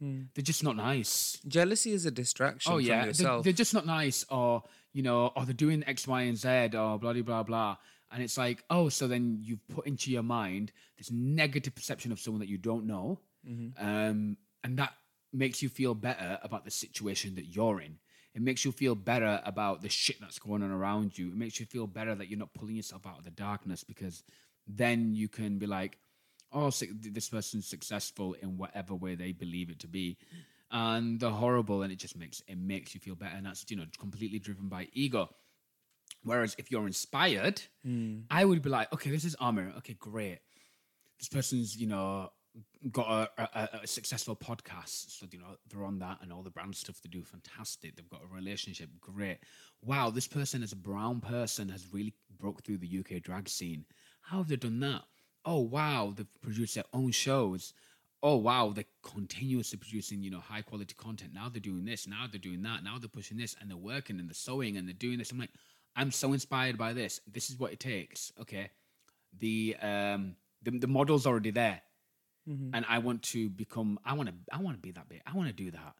there. 0.00 0.28
They're 0.34 0.42
just 0.42 0.62
not 0.64 0.76
nice. 0.76 1.38
Jealousy 1.46 1.92
is 1.92 2.06
a 2.06 2.10
distraction 2.10 2.72
Oh 2.72 2.76
from 2.76 2.84
yeah, 2.86 3.04
they're, 3.12 3.42
they're 3.42 3.52
just 3.52 3.74
not 3.74 3.86
nice, 3.86 4.24
or 4.30 4.62
you 4.92 5.02
know, 5.02 5.32
or 5.36 5.44
they're 5.44 5.54
doing 5.54 5.84
X, 5.86 6.06
Y, 6.06 6.22
and 6.22 6.36
Z, 6.36 6.48
or 6.48 6.98
blah 6.98 7.12
blah 7.12 7.22
blah 7.22 7.42
blah. 7.42 7.76
And 8.10 8.22
it's 8.22 8.38
like, 8.38 8.64
oh, 8.70 8.88
so 8.88 9.06
then 9.06 9.38
you've 9.42 9.66
put 9.68 9.86
into 9.86 10.10
your 10.10 10.22
mind 10.22 10.72
this 10.96 11.10
negative 11.10 11.74
perception 11.74 12.10
of 12.10 12.18
someone 12.18 12.40
that 12.40 12.48
you 12.48 12.56
don't 12.58 12.86
know, 12.86 13.20
um, 13.78 14.36
and 14.64 14.78
that 14.78 14.94
makes 15.32 15.62
you 15.62 15.68
feel 15.68 15.94
better 15.94 16.38
about 16.42 16.64
the 16.64 16.70
situation 16.70 17.34
that 17.34 17.44
you're 17.46 17.80
in. 17.80 17.98
It 18.34 18.42
makes 18.42 18.64
you 18.64 18.72
feel 18.72 18.94
better 18.94 19.40
about 19.44 19.82
the 19.82 19.88
shit 19.88 20.20
that's 20.20 20.38
going 20.38 20.62
on 20.62 20.70
around 20.70 21.18
you. 21.18 21.28
It 21.28 21.36
makes 21.36 21.58
you 21.60 21.66
feel 21.66 21.86
better 21.86 22.14
that 22.14 22.28
you're 22.28 22.38
not 22.38 22.54
pulling 22.54 22.76
yourself 22.76 23.06
out 23.06 23.18
of 23.18 23.24
the 23.24 23.30
darkness 23.30 23.84
because 23.84 24.22
then 24.66 25.14
you 25.14 25.28
can 25.28 25.58
be 25.58 25.66
like, 25.66 25.98
oh, 26.52 26.70
this 26.70 27.28
person's 27.28 27.66
successful 27.66 28.34
in 28.34 28.56
whatever 28.56 28.94
way 28.94 29.14
they 29.14 29.32
believe 29.32 29.70
it 29.70 29.80
to 29.80 29.88
be, 29.88 30.16
and 30.70 31.20
they're 31.20 31.30
horrible, 31.30 31.82
and 31.82 31.92
it 31.92 31.98
just 31.98 32.16
makes 32.16 32.42
it 32.46 32.58
makes 32.58 32.94
you 32.94 33.00
feel 33.00 33.14
better, 33.14 33.36
and 33.36 33.46
that's 33.46 33.64
you 33.68 33.76
know 33.76 33.84
completely 33.98 34.38
driven 34.38 34.68
by 34.68 34.88
ego. 34.92 35.28
Whereas 36.22 36.54
if 36.58 36.70
you're 36.70 36.86
inspired, 36.86 37.62
mm. 37.86 38.22
I 38.30 38.44
would 38.44 38.62
be 38.62 38.70
like, 38.70 38.92
okay, 38.92 39.10
this 39.10 39.24
is 39.24 39.36
Amir. 39.40 39.72
Okay, 39.78 39.94
great. 39.94 40.40
This 41.18 41.28
person's 41.28 41.76
you 41.76 41.86
know 41.86 42.30
got 42.90 43.30
a, 43.38 43.42
a, 43.42 43.68
a 43.82 43.86
successful 43.86 44.36
podcast, 44.36 45.10
so 45.10 45.26
you 45.30 45.38
know 45.38 45.56
they're 45.70 45.84
on 45.84 45.98
that, 46.00 46.18
and 46.22 46.32
all 46.32 46.42
the 46.42 46.50
brand 46.50 46.74
stuff 46.76 47.00
they 47.02 47.08
do, 47.08 47.22
fantastic. 47.22 47.96
They've 47.96 48.08
got 48.08 48.22
a 48.24 48.34
relationship, 48.34 48.90
great. 49.00 49.38
Wow, 49.82 50.10
this 50.10 50.26
person 50.26 50.62
as 50.62 50.72
a 50.72 50.76
brown 50.76 51.20
person 51.20 51.68
has 51.68 51.92
really 51.92 52.14
broke 52.38 52.64
through 52.64 52.78
the 52.78 52.98
UK 52.98 53.22
drag 53.22 53.48
scene. 53.48 53.84
How 54.20 54.38
have 54.38 54.48
they 54.48 54.56
done 54.56 54.80
that? 54.80 55.02
Oh 55.48 55.60
wow, 55.60 56.12
they've 56.14 56.26
produced 56.42 56.74
their 56.74 56.84
own 56.92 57.10
shows. 57.10 57.72
Oh 58.22 58.36
wow, 58.36 58.70
they're 58.74 58.84
continuously 59.02 59.78
producing, 59.78 60.22
you 60.22 60.30
know, 60.30 60.40
high 60.40 60.60
quality 60.60 60.94
content. 60.94 61.32
Now 61.32 61.48
they're 61.48 61.58
doing 61.58 61.86
this, 61.86 62.06
now 62.06 62.26
they're 62.30 62.38
doing 62.38 62.60
that, 62.64 62.84
now 62.84 62.98
they're 62.98 63.08
pushing 63.08 63.38
this, 63.38 63.56
and 63.58 63.70
they're 63.70 63.78
working 63.78 64.20
and 64.20 64.28
they're 64.28 64.34
sewing 64.34 64.76
and 64.76 64.86
they're 64.86 64.92
doing 64.92 65.16
this. 65.16 65.30
I'm 65.32 65.38
like, 65.38 65.52
I'm 65.96 66.10
so 66.10 66.34
inspired 66.34 66.76
by 66.76 66.92
this. 66.92 67.22
This 67.26 67.48
is 67.48 67.58
what 67.58 67.72
it 67.72 67.80
takes. 67.80 68.30
Okay. 68.38 68.70
The 69.38 69.74
um 69.80 70.36
the, 70.62 70.78
the 70.78 70.86
model's 70.86 71.26
already 71.26 71.50
there. 71.50 71.80
And 72.74 72.84
I 72.86 72.98
want 72.98 73.22
to 73.24 73.48
become 73.48 73.98
I 74.04 74.12
want 74.12 74.28
to 74.28 74.34
I 74.52 74.60
want 74.60 74.76
to 74.76 74.82
be 74.82 74.90
that 74.90 75.08
big. 75.08 75.22
I 75.26 75.34
want 75.34 75.48
to 75.48 75.54
do 75.54 75.70
that. 75.70 75.94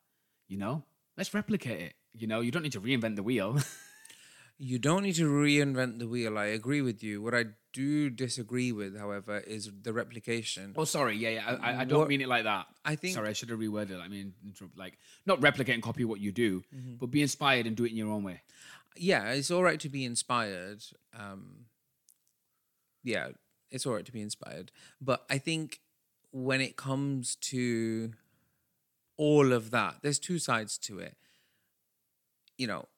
You 0.46 0.58
know? 0.58 0.84
Let's 1.16 1.32
replicate 1.32 1.80
it. 1.80 1.94
You 2.12 2.26
know, 2.26 2.40
you 2.40 2.50
don't 2.50 2.62
need 2.62 2.72
to 2.72 2.80
reinvent 2.82 3.16
the 3.16 3.22
wheel. 3.22 3.58
You 4.60 4.78
don't 4.80 5.04
need 5.04 5.14
to 5.14 5.30
reinvent 5.30 6.00
the 6.00 6.08
wheel. 6.08 6.36
I 6.36 6.46
agree 6.46 6.82
with 6.82 7.00
you. 7.02 7.22
What 7.22 7.32
I 7.34 7.44
do 7.72 8.10
disagree 8.10 8.72
with, 8.72 8.98
however, 8.98 9.38
is 9.38 9.70
the 9.82 9.92
replication. 9.92 10.74
Oh, 10.76 10.84
sorry. 10.84 11.16
Yeah, 11.16 11.28
yeah. 11.30 11.56
I, 11.62 11.80
I- 11.82 11.84
don't 11.84 12.00
What- 12.00 12.08
mean 12.08 12.20
it 12.22 12.28
like 12.28 12.42
that. 12.44 12.66
I 12.84 12.96
think- 12.96 13.14
Sorry, 13.14 13.28
I 13.28 13.34
should 13.34 13.50
have 13.50 13.58
reworded. 13.60 13.90
it. 13.92 14.00
I 14.00 14.08
mean, 14.08 14.34
like 14.76 14.98
not 15.26 15.40
replicate 15.40 15.74
and 15.74 15.82
copy 15.82 16.04
what 16.04 16.18
you 16.20 16.32
do, 16.32 16.64
Mm-hmm. 16.74 16.96
but 16.96 17.06
be 17.12 17.22
inspired 17.22 17.66
and 17.66 17.76
do 17.76 17.84
it 17.84 17.90
in 17.92 17.96
your 17.96 18.10
own 18.10 18.24
way. 18.24 18.42
yeah, 18.96 19.30
it's 19.30 19.50
all 19.52 19.62
right 19.62 19.78
to 19.78 19.88
be 19.88 20.04
inspired. 20.04 20.82
Um, 21.16 21.66
yeah, 23.04 23.28
it's 23.70 23.86
all 23.86 23.94
right 23.94 24.04
to 24.06 24.12
be 24.12 24.20
inspired. 24.22 24.72
But 25.00 25.24
I 25.30 25.38
think 25.38 25.78
when 26.32 26.60
it 26.60 26.76
comes 26.76 27.36
to 27.52 28.12
all 29.16 29.52
of 29.52 29.70
that, 29.70 29.98
there's 30.02 30.18
two 30.18 30.40
sides 30.40 30.78
to 30.78 30.98
it. 30.98 31.16
You 32.56 32.66
know, 32.66 32.88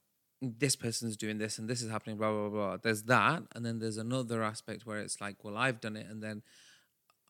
this 0.42 0.76
person's 0.76 1.16
doing 1.16 1.38
this 1.38 1.58
and 1.58 1.68
this 1.68 1.82
is 1.82 1.90
happening, 1.90 2.16
blah, 2.16 2.32
blah, 2.32 2.48
blah. 2.48 2.76
There's 2.76 3.02
that. 3.04 3.42
And 3.54 3.64
then 3.64 3.78
there's 3.78 3.98
another 3.98 4.42
aspect 4.42 4.86
where 4.86 4.98
it's 4.98 5.20
like, 5.20 5.44
well, 5.44 5.56
I've 5.56 5.80
done 5.80 5.96
it. 5.96 6.06
And 6.08 6.22
then 6.22 6.42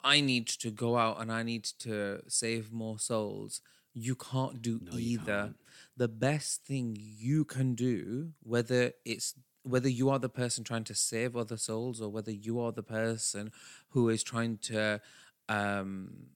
I 0.02 0.20
need 0.20 0.46
to 0.48 0.70
go 0.70 0.96
out 0.96 1.20
and 1.20 1.30
I 1.32 1.42
need 1.42 1.64
to 1.80 2.22
save 2.28 2.72
more 2.72 2.98
souls. 2.98 3.60
You 3.92 4.14
can't 4.14 4.62
do 4.62 4.80
either. 4.92 5.54
The 5.96 6.08
best 6.08 6.64
thing 6.64 6.96
you 6.98 7.44
can 7.44 7.74
do, 7.74 8.30
whether 8.42 8.92
it's 9.04 9.34
whether 9.62 9.90
you 9.90 10.08
are 10.08 10.18
the 10.18 10.28
person 10.28 10.64
trying 10.64 10.84
to 10.84 10.94
save 10.94 11.36
other 11.36 11.58
souls 11.58 12.00
or 12.00 12.08
whether 12.08 12.30
you 12.30 12.58
are 12.60 12.72
the 12.72 12.82
person 12.82 13.52
who 13.90 14.08
is 14.08 14.22
trying 14.22 14.56
to 14.56 15.00
um, 15.50 16.28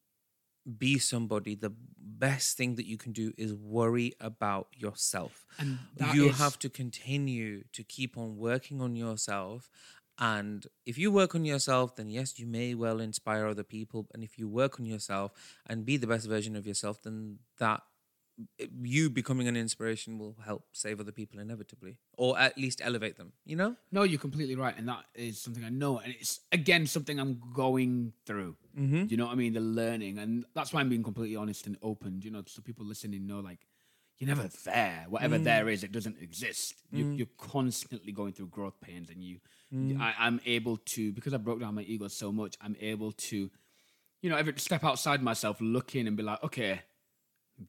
be 0.78 0.98
somebody, 0.98 1.54
the 1.54 1.72
best 1.98 2.56
thing 2.56 2.76
that 2.76 2.86
you 2.86 2.96
can 2.96 3.12
do 3.12 3.32
is 3.36 3.52
worry 3.52 4.14
about 4.20 4.68
yourself. 4.76 5.46
And 5.58 5.78
you 6.14 6.30
is- 6.30 6.38
have 6.38 6.58
to 6.60 6.68
continue 6.68 7.64
to 7.72 7.82
keep 7.82 8.16
on 8.16 8.36
working 8.36 8.80
on 8.80 8.96
yourself. 8.96 9.70
And 10.18 10.66
if 10.86 10.96
you 10.96 11.10
work 11.10 11.34
on 11.34 11.44
yourself, 11.44 11.96
then 11.96 12.08
yes, 12.08 12.38
you 12.38 12.46
may 12.46 12.74
well 12.74 13.00
inspire 13.00 13.46
other 13.46 13.64
people. 13.64 14.06
And 14.14 14.22
if 14.22 14.38
you 14.38 14.48
work 14.48 14.78
on 14.78 14.86
yourself 14.86 15.32
and 15.66 15.84
be 15.84 15.96
the 15.96 16.06
best 16.06 16.28
version 16.28 16.54
of 16.54 16.66
yourself, 16.66 17.02
then 17.02 17.40
that 17.58 17.82
you 18.82 19.10
becoming 19.10 19.48
an 19.48 19.56
inspiration 19.56 20.18
will 20.18 20.36
help 20.44 20.64
save 20.72 21.00
other 21.00 21.12
people 21.12 21.38
inevitably, 21.40 21.98
or 22.16 22.38
at 22.38 22.56
least 22.58 22.80
elevate 22.82 23.16
them. 23.16 23.32
You 23.44 23.56
know? 23.56 23.76
No, 23.92 24.02
you're 24.02 24.18
completely 24.18 24.56
right, 24.56 24.76
and 24.76 24.88
that 24.88 25.04
is 25.14 25.40
something 25.40 25.64
I 25.64 25.68
know, 25.68 25.98
and 25.98 26.14
it's 26.18 26.40
again 26.50 26.86
something 26.86 27.18
I'm 27.18 27.40
going 27.52 28.12
through. 28.26 28.56
Mm-hmm. 28.78 29.04
You 29.08 29.16
know 29.16 29.26
what 29.26 29.32
I 29.32 29.36
mean? 29.36 29.52
The 29.52 29.60
learning, 29.60 30.18
and 30.18 30.44
that's 30.54 30.72
why 30.72 30.80
I'm 30.80 30.88
being 30.88 31.04
completely 31.04 31.36
honest 31.36 31.66
and 31.66 31.76
open. 31.80 32.20
You 32.22 32.30
know, 32.30 32.42
so 32.46 32.60
people 32.60 32.84
listening 32.84 33.26
know, 33.26 33.40
like, 33.40 33.60
you're 34.18 34.28
never 34.28 34.48
there. 34.64 35.06
Whatever 35.08 35.38
mm. 35.38 35.44
there 35.44 35.68
is, 35.68 35.84
it 35.84 35.92
doesn't 35.92 36.16
exist. 36.20 36.74
You, 36.90 37.04
mm. 37.04 37.18
You're 37.18 37.28
constantly 37.38 38.12
going 38.12 38.32
through 38.32 38.48
growth 38.48 38.80
pains, 38.80 39.10
and 39.10 39.22
you, 39.22 39.38
mm. 39.72 40.00
I, 40.00 40.14
I'm 40.18 40.40
able 40.44 40.78
to 40.78 41.12
because 41.12 41.34
I 41.34 41.36
broke 41.36 41.60
down 41.60 41.74
my 41.74 41.82
ego 41.82 42.08
so 42.08 42.32
much. 42.32 42.56
I'm 42.60 42.76
able 42.80 43.12
to, 43.12 43.50
you 44.22 44.30
know, 44.30 44.36
every 44.36 44.54
step 44.56 44.84
outside 44.84 45.22
myself, 45.22 45.58
look 45.60 45.94
in 45.94 46.06
and 46.06 46.16
be 46.16 46.22
like, 46.22 46.42
okay, 46.42 46.80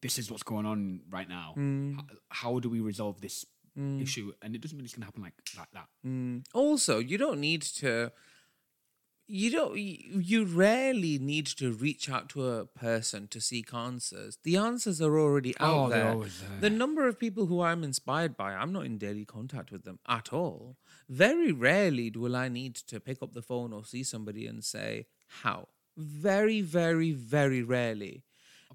this 0.01 0.17
is 0.17 0.31
what's 0.31 0.43
going 0.43 0.65
on 0.65 1.01
right 1.09 1.29
now. 1.29 1.53
How, 1.55 2.05
how 2.29 2.59
do 2.59 2.69
we 2.69 2.79
resolve 2.79 3.21
this 3.21 3.45
issue? 3.77 4.33
And 4.41 4.55
it 4.55 4.61
doesn't 4.61 4.77
mean 4.77 4.85
it's 4.85 4.95
gonna 4.95 5.05
happen 5.05 5.21
like 5.21 5.33
like 5.57 5.69
that. 5.73 5.87
Also, 6.53 6.99
you 6.99 7.17
don't 7.19 7.39
need 7.39 7.61
to. 7.61 8.11
You 9.27 9.49
don't. 9.49 9.75
You 9.77 10.45
rarely 10.45 11.17
need 11.17 11.47
to 11.57 11.71
reach 11.73 12.09
out 12.09 12.29
to 12.29 12.47
a 12.47 12.65
person 12.65 13.27
to 13.29 13.41
seek 13.41 13.73
answers. 13.73 14.37
The 14.43 14.55
answers 14.57 15.01
are 15.01 15.17
already 15.19 15.55
out 15.59 15.87
Oh, 15.87 15.89
there. 15.89 16.13
there. 16.15 16.59
The 16.61 16.69
number 16.69 17.07
of 17.07 17.19
people 17.19 17.47
who 17.47 17.61
I'm 17.61 17.83
inspired 17.83 18.37
by, 18.37 18.53
I'm 18.53 18.71
not 18.71 18.85
in 18.85 18.99
daily 18.99 19.25
contact 19.25 19.71
with 19.71 19.83
them 19.83 19.97
at 20.07 20.31
all. 20.31 20.77
Very 21.09 21.51
rarely 21.51 22.11
will 22.11 22.35
I 22.35 22.49
need 22.49 22.75
to 22.75 22.99
pick 22.99 23.23
up 23.23 23.33
the 23.33 23.41
phone 23.41 23.73
or 23.73 23.83
see 23.83 24.03
somebody 24.03 24.45
and 24.45 24.63
say 24.63 25.07
how. 25.41 25.69
Very, 25.97 26.61
very, 26.61 27.11
very 27.11 27.63
rarely. 27.63 28.23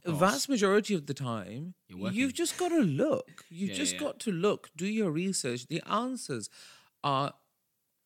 Vast 0.05 0.49
majority 0.49 0.95
of 0.95 1.07
the 1.07 1.15
time, 1.15 1.75
you've 1.89 2.33
just 2.35 2.57
got 2.59 2.71
to 2.71 2.81
look. 2.81 3.45
You've 3.51 3.71
Yeah, 3.71 3.77
just 3.77 3.95
yeah. 3.95 4.01
got 4.01 4.19
to 4.21 4.33
look, 4.33 4.71
do 4.75 4.87
your 4.87 5.11
research. 5.11 5.67
The 5.67 5.83
answers 5.87 6.49
are 7.05 7.35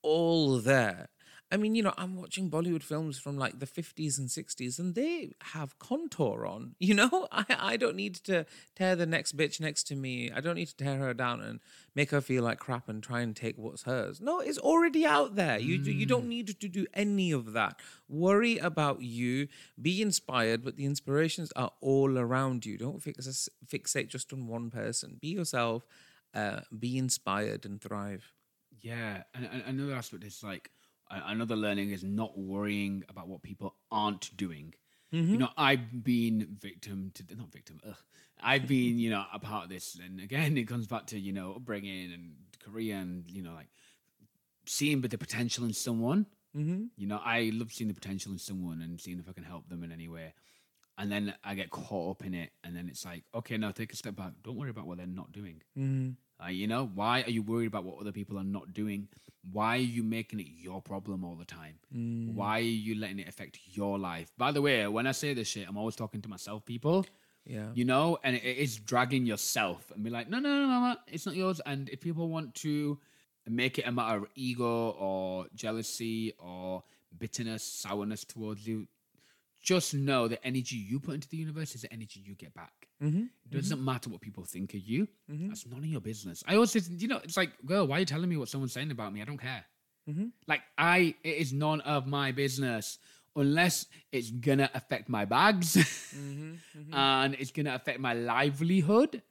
all 0.02 0.59
there. 0.59 1.09
I 1.55 1.57
mean, 1.57 1.77
you 1.77 1.85
know, 1.85 1.95
I'm 1.97 2.17
watching 2.17 2.51
Bollywood 2.51 2.83
films 2.83 3.17
from 3.17 3.38
like 3.38 3.61
the 3.61 3.67
50s 3.67 4.19
and 4.19 4.29
60s, 4.29 4.81
and 4.81 4.97
they 4.97 5.35
have 5.55 5.79
contour 5.79 6.47
on. 6.47 6.75
You 6.85 6.95
know, 6.95 7.29
I, 7.33 7.45
I 7.49 7.77
don't 7.77 7.95
need 7.95 8.17
to 8.25 8.45
tear 8.75 8.97
the 8.97 9.07
next 9.07 9.37
bitch 9.37 9.61
next 9.61 9.85
to 9.85 9.95
me. 9.95 10.31
I 10.31 10.40
don't 10.40 10.57
need 10.57 10.67
to 10.67 10.77
tear 10.77 10.99
her 10.99 11.14
down 11.14 11.40
and 11.40 11.61
make 11.95 12.11
her 12.11 12.21
feel 12.21 12.43
like 12.43 12.59
crap 12.59 12.88
and 12.88 13.03
try 13.03 13.21
and 13.21 13.35
take 13.35 13.57
what's 13.57 13.85
hers. 13.85 14.21
No, 14.21 14.40
it's 14.40 14.59
already 14.59 15.07
out 15.07 15.37
there. 15.37 15.59
You 15.59 15.79
do 15.79 15.93
you 15.93 16.07
don't 16.07 16.29
need 16.29 16.49
to 16.61 16.69
do 16.69 16.87
any 16.93 17.31
of 17.31 17.53
that. 17.53 17.79
Worry 18.09 18.59
about 18.59 19.03
you. 19.03 19.47
Be 19.81 20.03
inspired, 20.03 20.64
but 20.64 20.77
the 20.77 20.85
inspirations 20.85 21.53
are 21.55 21.71
all 21.81 22.19
around 22.19 22.67
you. 22.67 22.77
Don't 22.77 23.01
fix, 23.01 23.49
fixate 23.67 24.09
just 24.09 24.33
on 24.33 24.49
one 24.49 24.71
person. 24.71 25.19
Be 25.21 25.29
yourself. 25.29 25.87
Uh, 26.35 26.61
be 26.77 26.99
inspired 26.99 27.64
and 27.64 27.81
thrive. 27.81 28.33
Yeah, 28.81 29.23
and, 29.35 29.49
and 29.51 29.62
another 29.67 29.95
aspect 29.95 30.25
is 30.25 30.43
like 30.43 30.71
another 31.27 31.57
learning 31.57 31.90
is 31.90 32.05
not 32.05 32.38
worrying 32.38 33.05
about 33.09 33.29
what 33.29 33.42
people 33.42 33.74
aren't 33.90 34.37
doing. 34.37 34.74
You 35.31 35.38
know, 35.38 35.48
I've 35.57 36.03
been 36.03 36.57
victim 36.61 37.12
to 37.14 37.37
not 37.37 37.53
victim. 37.53 37.81
Ugh. 37.87 37.94
I've 38.42 38.66
been, 38.66 38.98
you 38.98 39.11
know, 39.11 39.24
a 39.33 39.38
part 39.38 39.64
of 39.64 39.70
this, 39.70 39.98
and 40.05 40.20
again, 40.20 40.57
it 40.57 40.66
comes 40.66 40.87
back 40.87 41.07
to 41.07 41.18
you 41.18 41.33
know 41.33 41.55
upbringing 41.55 42.12
and 42.12 42.33
career, 42.64 42.96
and 42.96 43.24
you 43.31 43.42
know, 43.42 43.55
like 43.55 43.68
seeing 44.66 45.00
but 45.00 45.11
the 45.11 45.18
potential 45.18 45.64
in 45.64 45.72
someone. 45.72 46.27
Mm-hmm. 46.57 46.85
You 46.96 47.07
know, 47.07 47.20
I 47.24 47.50
love 47.55 47.72
seeing 47.72 47.88
the 47.88 47.94
potential 47.94 48.33
in 48.33 48.38
someone 48.38 48.81
and 48.81 49.00
seeing 49.00 49.18
if 49.18 49.29
I 49.29 49.33
can 49.33 49.44
help 49.44 49.68
them 49.68 49.83
in 49.83 49.92
any 49.92 50.09
way. 50.09 50.35
And 50.96 51.11
then 51.11 51.35
I 51.42 51.55
get 51.55 51.70
caught 51.70 52.11
up 52.11 52.24
in 52.27 52.35
it, 52.35 52.50
and 52.62 52.77
then 52.77 52.88
it's 52.88 53.05
like, 53.05 53.24
okay, 53.35 53.57
now 53.57 53.72
take 53.72 53.92
a 53.92 53.96
step 53.96 54.14
back. 54.14 54.33
Don't 54.44 54.57
worry 54.57 54.70
about 54.70 54.87
what 54.87 54.98
they're 54.98 55.07
not 55.07 55.33
doing. 55.33 55.62
Uh, 56.42 56.49
you 56.49 56.66
know, 56.66 56.90
why 56.94 57.23
are 57.23 57.31
you 57.31 57.42
worried 57.42 57.66
about 57.66 57.85
what 57.85 58.01
other 58.01 58.12
people 58.12 58.38
are 58.38 58.44
not 58.44 58.73
doing? 58.73 59.09
Why 59.53 59.77
are 59.77 59.81
you 59.81 60.03
making 60.03 60.40
it 60.40 60.47
your 60.49 60.81
problem 60.81 61.25
all 61.25 61.37
the 61.37 61.44
time? 61.44 61.79
Why 62.35 62.59
are 62.59 62.62
you 62.62 62.97
letting 62.99 63.18
it 63.18 63.29
affect 63.29 63.59
your 63.66 63.99
life? 63.99 64.33
By 64.37 64.53
the 64.53 64.61
way, 64.62 64.87
when 64.88 65.07
I 65.07 65.12
say 65.12 65.35
this 65.35 65.49
shit, 65.49 65.68
I'm 65.68 65.77
always 65.77 65.97
talking 65.97 66.23
to 66.23 66.29
myself, 66.29 66.64
people. 66.64 67.07
Yeah. 67.44 67.68
You 67.75 67.85
know, 67.85 68.18
and 68.25 68.37
it 68.37 68.44
it 68.44 68.57
is 68.57 68.77
dragging 68.79 69.27
yourself 69.27 69.92
and 69.94 70.03
be 70.03 70.11
like, 70.11 70.29
no, 70.31 70.38
no, 70.38 70.49
no, 70.49 70.66
no, 70.66 70.81
no, 70.81 70.97
it's 71.07 71.27
not 71.27 71.37
yours. 71.37 71.61
And 71.66 71.88
if 71.90 72.01
people 72.01 72.29
want 72.29 72.55
to 72.57 72.99
make 73.47 73.79
it 73.79 73.87
a 73.87 73.92
matter 73.92 74.18
of 74.18 74.27
ego 74.35 74.90
or 74.90 75.47
jealousy 75.55 76.33
or 76.38 76.83
bitterness, 77.18 77.62
sourness 77.62 78.25
towards 78.25 78.66
you, 78.66 78.87
just 79.64 79.94
know 79.94 80.29
the 80.29 80.44
energy 80.46 80.77
you 80.77 81.00
put 81.00 81.14
into 81.14 81.29
the 81.29 81.38
universe 81.38 81.74
is 81.74 81.83
the 81.83 81.92
energy 81.92 82.22
you 82.22 82.35
get 82.35 82.53
back. 82.55 82.87
Mm-hmm. 83.03 83.24
It 83.50 83.55
doesn't 83.57 83.83
matter 83.83 84.11
what 84.11 84.20
people 84.20 84.44
think 84.44 84.74
of 84.74 84.81
you. 84.81 85.09
That's 85.48 85.66
none 85.66 85.79
of 85.79 85.87
your 85.87 86.03
business. 86.03 86.44
I 86.46 86.62
say, 86.66 86.81
you 86.98 87.09
know, 87.09 87.20
it's 87.24 87.37
like, 87.37 87.50
girl, 87.64 87.87
why 87.87 87.96
are 87.96 88.00
you 88.00 88.07
telling 88.07 88.29
me 88.29 88.37
what 88.37 88.48
someone's 88.48 88.74
saying 88.74 88.90
about 88.90 89.12
me? 89.12 89.22
I 89.22 89.24
don't 89.24 89.38
care. 89.38 89.64
Mm-hmm. 90.09 90.27
Like, 90.46 90.61
I, 90.77 91.14
it 91.24 91.37
is 91.37 91.53
none 91.55 91.81
of 91.81 92.07
my 92.07 92.33
business 92.33 92.98
unless 93.35 93.87
it's 94.12 94.31
gonna 94.31 94.70
affect 94.74 95.09
my 95.09 95.24
bags 95.24 95.74
Mm-hmm, 96.14 96.94
and 96.94 97.35
it's 97.35 97.50
gonna 97.50 97.74
affect 97.74 97.98
my 97.98 98.12
livelihood. 98.14 99.22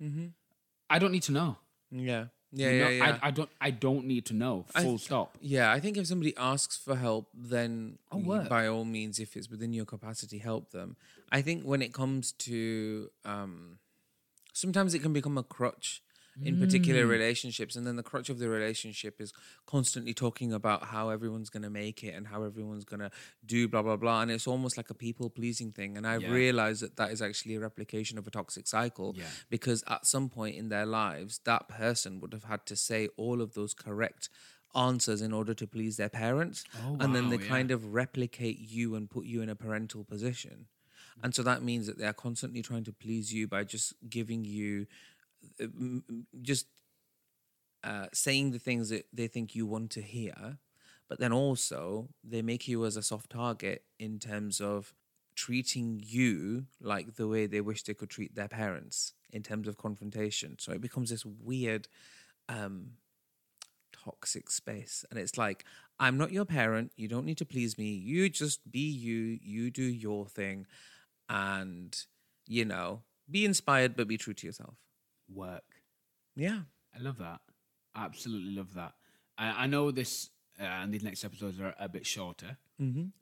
I 0.90 1.00
don't 1.00 1.12
need 1.14 1.24
to 1.24 1.32
know. 1.32 1.58
Yeah. 1.92 2.26
Yeah, 2.56 2.70
You 2.70 2.80
know, 2.84 2.90
yeah. 2.90 3.20
I, 3.22 3.28
I 3.28 3.32
don't. 3.32 3.50
I 3.60 3.72
don't 3.72 4.06
need 4.06 4.26
to 4.28 4.34
know. 4.34 4.66
Full 4.70 4.84
th- 4.84 5.02
stop. 5.02 5.38
Yeah, 5.42 5.72
I 5.72 5.80
think 5.80 5.98
if 5.98 6.06
somebody 6.08 6.36
asks 6.38 6.78
for 6.78 6.96
help, 6.96 7.28
then 7.34 7.98
Oh, 8.12 8.20
by 8.48 8.68
all 8.68 8.86
means, 8.86 9.20
if 9.20 9.36
it's 9.36 9.50
within 9.50 9.74
your 9.74 9.86
capacity, 9.86 10.38
help 10.38 10.72
them. 10.72 10.96
I 11.32 11.42
think 11.42 11.64
when 11.64 11.82
it 11.82 11.94
comes 11.94 12.32
to, 12.34 13.10
um, 13.26 13.80
sometimes 14.54 14.94
it 14.94 15.00
can 15.00 15.14
become 15.14 15.38
a 15.38 15.44
crutch 15.44 16.04
in 16.42 16.56
Mm. 16.56 16.60
particular 16.60 17.06
relationships, 17.06 17.76
and 17.76 17.86
then 17.86 17.96
the 17.96 18.04
crutch 18.04 18.30
of 18.30 18.40
the 18.40 18.50
relationship 18.50 19.22
is 19.22 19.32
constantly 19.68 20.14
talking 20.14 20.52
about 20.52 20.86
how 20.86 21.10
everyone's 21.10 21.50
going 21.50 21.64
to 21.64 21.70
make 21.70 22.04
it 22.04 22.16
and 22.16 22.28
how 22.28 22.44
everyone's 22.44 22.86
going 22.86 23.00
to 23.02 23.12
do 23.46 23.68
blah 23.68 23.82
blah 23.84 23.96
blah, 23.98 24.22
and 24.22 24.32
it's 24.32 24.48
almost 24.48 24.76
like 24.78 24.90
a 24.90 24.94
people 24.96 25.30
pleasing 25.30 25.72
thing. 25.72 25.96
And 25.98 26.08
I've 26.08 26.24
Yeah. 26.24 26.32
realized 26.32 26.82
that 26.82 26.96
that 26.98 27.12
is 27.12 27.22
actually 27.22 27.56
a 27.56 27.60
replication 27.60 28.18
of 28.18 28.26
a 28.28 28.32
toxic 28.32 28.68
cycle 28.68 29.14
Yeah. 29.16 29.30
because 29.50 29.84
at 29.88 30.06
some 30.08 30.30
point 30.30 30.56
in 30.56 30.70
their 30.70 30.86
lives, 30.86 31.40
that 31.44 31.68
person 31.68 32.20
would 32.20 32.34
have 32.34 32.46
had 32.46 32.66
to 32.68 32.76
say 32.76 33.10
all 33.18 33.42
of 33.42 33.54
those 33.54 33.74
correct 33.74 34.30
answers 34.76 35.22
in 35.22 35.32
order 35.32 35.54
to 35.54 35.68
please 35.68 35.98
their 35.98 36.10
parents. 36.10 36.64
Oh, 36.82 36.98
and 37.00 37.14
then 37.14 37.30
they 37.30 37.38
yeah. 37.38 37.48
kind 37.48 37.70
of 37.70 37.94
replicate 37.94 38.58
you 38.58 38.96
and 38.96 39.08
put 39.08 39.26
you 39.26 39.42
in 39.44 39.50
a 39.50 39.56
parental 39.56 40.04
position. 40.04 40.66
And 41.22 41.36
so 41.36 41.44
that 41.44 41.62
means 41.62 41.86
that 41.86 42.00
they're 42.00 42.12
constantly 42.12 42.64
trying 42.64 42.84
to 42.86 42.92
please 42.92 43.32
you 43.32 43.48
by 43.48 43.66
just 43.66 43.94
giving 44.10 44.44
you, 44.44 44.88
just 46.42 46.68
uh, 47.84 48.08
saying 48.14 48.52
the 48.52 48.60
things 48.60 48.90
that 48.90 49.06
they 49.14 49.28
think 49.28 49.56
you 49.56 49.66
want 49.66 49.92
to 49.92 50.02
hear. 50.02 50.58
But 51.10 51.20
then 51.20 51.34
also, 51.34 52.10
they 52.24 52.42
make 52.42 52.68
you 52.68 52.86
as 52.86 52.98
a 52.98 53.04
soft 53.04 53.30
target 53.30 53.84
in 54.00 54.20
terms 54.20 54.62
of 54.62 54.94
treating 55.36 56.02
you 56.04 56.66
like 56.80 57.16
the 57.16 57.28
way 57.28 57.46
they 57.46 57.62
wish 57.62 57.84
they 57.84 57.94
could 57.94 58.10
treat 58.10 58.36
their 58.36 58.48
parents 58.48 59.14
in 59.32 59.44
terms 59.44 59.68
of 59.68 59.78
confrontation. 59.78 60.58
So 60.60 60.72
it 60.72 60.82
becomes 60.82 61.10
this 61.10 61.26
weird, 61.26 61.88
um, 62.48 62.92
toxic 63.92 64.50
space. 64.50 65.06
And 65.10 65.20
it's 65.20 65.38
like, 65.38 65.66
I'm 66.00 66.18
not 66.18 66.32
your 66.32 66.46
parent. 66.46 66.92
You 66.96 67.08
don't 67.08 67.26
need 67.26 67.38
to 67.40 67.46
please 67.46 67.78
me. 67.78 67.90
You 67.90 68.30
just 68.30 68.72
be 68.72 68.90
you. 68.90 69.40
You 69.42 69.72
do 69.72 69.84
your 69.84 70.28
thing. 70.28 70.66
And, 71.30 71.98
you 72.48 72.66
know, 72.66 73.02
be 73.30 73.46
inspired, 73.46 73.96
but 73.96 74.08
be 74.08 74.18
true 74.18 74.34
to 74.34 74.48
yourself. 74.48 74.76
Work. 75.30 75.64
Yeah. 76.36 76.62
I 76.96 77.02
love 77.02 77.18
that. 77.18 77.42
I 77.96 78.06
absolutely 78.06 78.56
love 78.56 78.74
that. 78.76 78.94
I, 79.38 79.64
I 79.64 79.68
know 79.68 79.92
this 79.92 80.30
uh, 80.60 80.64
and 80.64 80.94
these 80.94 81.04
next 81.04 81.24
episodes 81.24 81.60
are 81.60 81.74
a 81.80 81.90
bit 81.90 82.06
shorter 82.06 82.58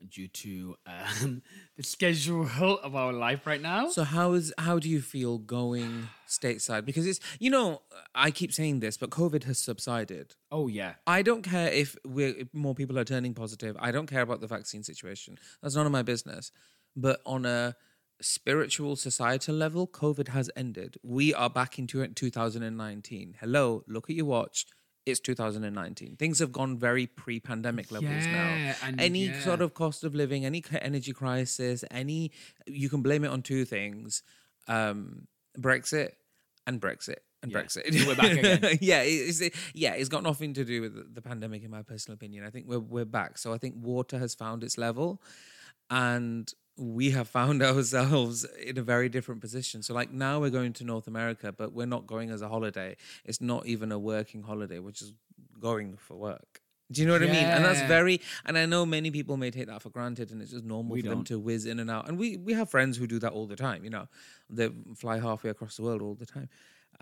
due 0.10 0.28
to 0.28 0.76
um, 0.88 1.44
the 1.78 1.84
schedule 1.84 2.50
of 2.80 2.96
our 2.96 3.14
life 3.14 3.46
right 3.46 3.62
now. 3.62 3.90
So 3.90 4.04
how 4.04 4.34
is 4.34 4.52
how 4.58 4.80
do 4.80 4.90
you 4.90 5.02
feel 5.02 5.38
going 5.38 6.08
stateside? 6.28 6.84
Because 6.84 7.06
it's 7.06 7.20
you 7.40 7.52
know 7.52 7.84
I 8.16 8.32
keep 8.32 8.52
saying 8.52 8.80
this, 8.80 8.98
but 8.98 9.12
COVID 9.12 9.44
has 9.44 9.60
subsided. 9.60 10.36
oh 10.52 10.68
yeah, 10.68 10.96
I 11.06 11.22
don't 11.22 11.44
care 11.44 11.72
if 11.72 11.96
we're 12.06 12.36
if 12.36 12.54
more 12.54 12.74
people 12.74 12.98
are 12.98 13.04
turning 13.04 13.36
positive. 13.36 13.78
I 13.80 13.92
don't 13.92 14.08
care 14.08 14.22
about 14.22 14.42
the 14.42 14.48
vaccine 14.48 14.84
situation. 14.84 15.38
That's 15.62 15.76
none 15.76 15.86
of 15.86 15.92
my 15.92 16.02
business. 16.02 16.52
But 16.96 17.22
on 17.26 17.46
a 17.46 17.76
spiritual 18.22 18.96
societal 18.96 19.56
level, 19.56 19.88
COVID 19.88 20.30
has 20.30 20.50
ended. 20.56 20.98
We 21.04 21.34
are 21.34 21.50
back 21.50 21.78
into 21.80 22.06
2019. 22.08 23.36
Hello, 23.40 23.84
look 23.88 24.10
at 24.10 24.16
your 24.16 24.26
watch. 24.26 24.66
It's 25.06 25.20
2019. 25.20 26.16
Things 26.18 26.38
have 26.40 26.52
gone 26.52 26.78
very 26.78 27.08
pre-pandemic 27.08 27.92
levels 27.92 28.24
Yeah, 28.24 28.76
now. 28.84 28.94
Any 29.00 29.26
yeah. 29.28 29.40
sort 29.42 29.62
of 29.62 29.74
cost 29.74 30.04
of 30.04 30.14
living, 30.14 30.46
any 30.46 30.64
energy 30.80 31.12
crisis, 31.12 31.84
any 31.90 32.32
you 32.68 32.88
can 32.88 33.02
blame 33.02 33.24
it 33.24 33.30
on 33.30 33.42
two 33.42 33.66
things: 33.66 34.22
um, 34.68 35.28
Brexit 35.58 36.12
and 36.68 36.80
Brexit 36.80 37.16
and 37.42 37.52
Yeah. 37.52 37.62
Brexit. 37.64 38.06
We're 38.08 38.16
back 38.16 38.32
again. 38.38 38.78
yeah, 38.82 39.02
it's 39.02 39.42
it, 39.42 39.56
yeah, 39.74 39.94
it's 39.94 40.10
got 40.10 40.22
nothing 40.22 40.54
to 40.54 40.64
do 40.64 40.82
with 40.82 40.94
the- 40.94 41.08
the 41.16 41.22
pandemic, 41.22 41.64
in 41.64 41.72
my 41.72 41.82
personal 41.82 42.14
opinion. 42.14 42.46
I 42.46 42.52
think 42.52 42.68
we're 42.68 42.80
we're 42.80 43.04
back. 43.06 43.40
So 43.40 43.52
I 43.54 43.58
think 43.58 43.74
water 43.80 44.20
has 44.20 44.36
found 44.36 44.64
its 44.64 44.78
level, 44.78 45.20
and 45.90 46.54
we 46.82 47.12
have 47.12 47.28
found 47.28 47.62
ourselves 47.72 48.46
in 48.62 48.78
a 48.78 48.82
very 48.82 49.08
different 49.10 49.42
position. 49.42 49.84
So 49.84 49.94
like 49.94 50.12
now 50.12 50.40
we're 50.40 50.50
going 50.50 50.74
to 50.74 50.84
North 50.84 51.08
America, 51.08 51.52
but 51.52 51.74
we're 51.74 51.86
not 51.86 52.08
going 52.08 52.32
as 52.32 52.42
a 52.42 52.50
holiday. 52.50 52.98
It's 53.24 53.42
not 53.42 53.66
even 53.68 53.92
a 53.92 54.00
working 54.00 54.44
holiday. 54.44 54.80
We're 54.80 54.92
just 54.92 55.14
going 55.60 55.98
for 55.98 56.18
work. 56.18 56.62
Do 56.92 57.02
you 57.02 57.08
know 57.08 57.14
what 57.14 57.24
I 57.24 57.28
mean? 57.28 57.36
And 57.36 57.64
that's 57.64 57.82
very. 57.84 58.20
And 58.46 58.58
I 58.58 58.66
know 58.66 58.86
many 58.86 59.12
people 59.12 59.38
may 59.38 59.50
take 59.50 59.68
that 59.68 59.82
for 59.82 59.90
granted, 59.90 60.32
and 60.32 60.42
it's 60.42 60.52
just 60.52 60.66
normal 60.66 60.92
We 60.94 61.02
for 61.02 61.08
them 61.08 61.20
don't. 61.20 61.28
to 61.28 61.40
whiz 61.40 61.66
in 61.66 61.80
and 61.80 61.90
out. 61.90 62.10
And 62.10 62.18
we 62.18 62.36
we 62.36 62.52
have 62.54 62.70
friends 62.70 62.98
who 62.98 63.08
do 63.08 63.18
that 63.20 63.32
all 63.32 63.48
the 63.48 63.56
time. 63.56 63.86
You 63.86 63.92
know, 63.92 64.08
they 64.50 64.70
fly 64.98 65.18
halfway 65.20 65.52
across 65.52 65.78
the 65.78 65.84
world 65.84 66.02
all 66.02 66.16
the 66.16 66.26
time. 66.26 66.50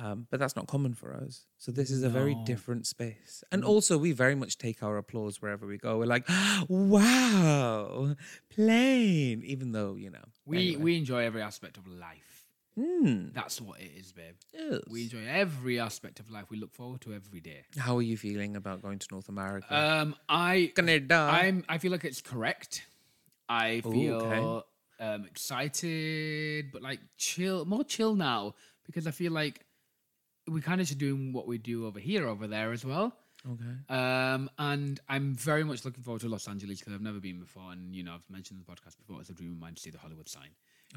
Um, 0.01 0.27
but 0.31 0.39
that's 0.39 0.55
not 0.55 0.65
common 0.67 0.93
for 0.93 1.13
us. 1.13 1.45
So 1.57 1.73
this 1.73 1.91
is 1.91 2.03
a 2.03 2.09
very 2.09 2.33
different 2.45 2.87
space. 2.87 3.43
And 3.51 3.63
Mm. 3.63 3.67
also, 3.67 3.97
we 3.97 4.13
very 4.13 4.33
much 4.33 4.57
take 4.57 4.81
our 4.81 4.95
applause 4.97 5.41
wherever 5.41 5.67
we 5.67 5.77
go. 5.77 5.97
We're 5.99 6.05
like, 6.05 6.25
wow, 6.69 8.15
plane. 8.49 9.43
Even 9.43 9.71
though, 9.73 9.95
you 9.95 10.09
know. 10.09 10.23
We 10.45 10.57
anyway. 10.69 10.83
we 10.83 10.97
enjoy 10.97 11.23
every 11.25 11.41
aspect 11.41 11.77
of 11.77 11.85
life. 11.87 12.47
Hmm. 12.75 13.29
That's 13.33 13.59
what 13.59 13.81
it 13.81 13.91
is, 13.97 14.13
babe. 14.13 14.35
Yes. 14.53 14.79
We 14.89 15.03
enjoy 15.03 15.25
every 15.27 15.79
aspect 15.81 16.19
of 16.21 16.29
life. 16.31 16.45
We 16.49 16.57
look 16.57 16.73
forward 16.73 17.01
to 17.01 17.13
every 17.13 17.41
day. 17.41 17.63
How 17.77 17.97
are 17.97 18.01
you 18.01 18.15
feeling 18.15 18.55
about 18.55 18.81
going 18.81 18.99
to 18.99 19.07
North 19.11 19.27
America? 19.27 19.75
Um, 19.75 20.15
I 20.29 20.71
Canada. 20.75 21.15
I'm 21.29 21.65
I 21.67 21.77
feel 21.77 21.91
like 21.91 22.05
it's 22.05 22.21
correct. 22.21 22.85
I 23.49 23.81
Ooh, 23.85 23.91
feel 23.91 24.15
okay. 24.15 25.05
um 25.05 25.25
excited, 25.25 26.71
but 26.71 26.81
like 26.81 26.99
chill, 27.17 27.65
more 27.65 27.83
chill 27.83 28.15
now 28.15 28.55
because 28.85 29.05
I 29.07 29.11
feel 29.11 29.33
like 29.33 29.65
we 30.49 30.61
kind 30.61 30.81
of 30.81 30.87
just 30.87 30.99
doing 30.99 31.33
what 31.33 31.47
we 31.47 31.57
do 31.57 31.85
over 31.85 31.99
here, 31.99 32.27
over 32.27 32.47
there 32.47 32.71
as 32.71 32.83
well. 32.85 33.13
okay. 33.49 33.95
Um, 33.95 34.49
and 34.57 34.99
I'm 35.07 35.35
very 35.35 35.63
much 35.63 35.85
looking 35.85 36.03
forward 36.03 36.21
to 36.21 36.29
Los 36.29 36.47
Angeles 36.47 36.79
because 36.79 36.93
I've 36.93 37.01
never 37.01 37.19
been 37.19 37.39
before, 37.39 37.71
and 37.71 37.95
you 37.95 38.03
know 38.03 38.13
I've 38.13 38.29
mentioned 38.29 38.59
the 38.59 38.71
podcast 38.71 38.97
before 38.97 39.21
it's 39.21 39.29
a 39.29 39.33
dream 39.33 39.53
of 39.53 39.59
mine 39.59 39.75
to 39.75 39.81
see 39.81 39.89
the 39.91 39.99
Hollywood 39.99 40.27
sign. 40.29 40.49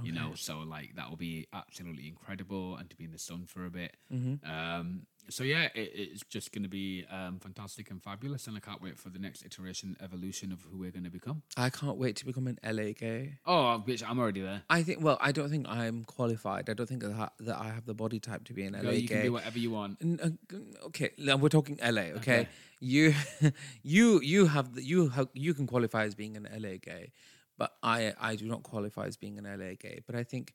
You 0.03 0.12
know, 0.12 0.33
so 0.35 0.61
like 0.61 0.97
that 0.97 1.11
will 1.11 1.19
be 1.19 1.47
absolutely 1.53 2.09
incredible, 2.09 2.77
and 2.77 2.88
to 2.88 2.97
be 2.97 3.05
in 3.05 3.12
the 3.12 3.19
sun 3.19 3.45
for 3.45 3.67
a 3.67 3.71
bit. 3.71 3.95
Mm-hmm. 4.11 4.51
Um, 4.51 5.07
so 5.28 5.44
yeah, 5.44 5.68
it, 5.74 5.90
it's 5.94 6.22
just 6.28 6.52
going 6.52 6.62
to 6.64 6.68
be 6.68 7.04
um, 7.11 7.38
fantastic 7.38 7.90
and 7.90 8.02
fabulous, 8.02 8.46
and 8.46 8.56
I 8.56 8.61
can't 8.61 8.82
wait 8.82 8.98
for 8.98 9.08
the 9.08 9.18
next 9.18 9.44
iteration, 9.44 9.96
evolution 10.02 10.52
of 10.52 10.62
who 10.70 10.78
we're 10.78 10.90
going 10.90 11.04
to 11.04 11.11
become. 11.11 11.42
I 11.56 11.70
can't 11.70 11.96
wait 11.96 12.16
to 12.16 12.26
become 12.26 12.46
an 12.48 12.58
LA 12.64 12.92
gay. 12.98 13.38
Oh, 13.46 13.82
bitch, 13.87 14.02
I'm 14.08 14.18
already 14.18 14.40
there. 14.42 14.62
I 14.68 14.82
think. 14.82 15.02
Well, 15.02 15.18
I 15.20 15.32
don't 15.32 15.48
think 15.48 15.68
I'm 15.68 16.04
qualified. 16.04 16.68
I 16.68 16.74
don't 16.74 16.87
think 16.88 17.02
that 17.02 17.12
I, 17.12 17.28
that 17.40 17.58
I 17.58 17.68
have 17.68 17.87
the 17.87 17.94
body 17.94 18.20
type 18.20 18.44
to 18.44 18.52
be 18.52 18.64
an 18.64 18.72
Girl, 18.74 18.85
LA 18.85 18.90
you 18.90 19.00
gay. 19.02 19.06
can 19.14 19.22
do 19.22 19.32
whatever 19.32 19.58
you 19.58 19.70
want. 19.70 19.98
N- 20.02 20.38
uh, 20.52 20.87
okay, 20.87 21.11
we're 21.18 21.48
talking 21.48 21.78
LA. 21.82 21.88
Okay, 22.18 22.40
Okay. 22.40 22.48
you, 22.80 23.14
you, 23.82 24.20
you 24.20 24.46
have 24.46 24.74
the, 24.74 24.82
you 24.82 25.08
have 25.11 25.28
you 25.35 25.54
can 25.54 25.66
qualify 25.66 26.04
as 26.04 26.14
being 26.14 26.37
an 26.37 26.48
LA 26.52 26.76
gay, 26.82 27.12
but 27.58 27.72
I 27.82 28.12
I 28.20 28.37
do 28.37 28.46
not 28.46 28.62
qualify 28.62 29.06
as 29.06 29.16
being 29.16 29.38
an 29.38 29.44
LA 29.44 29.74
gay. 29.78 30.00
But 30.06 30.16
I 30.16 30.24
think 30.24 30.54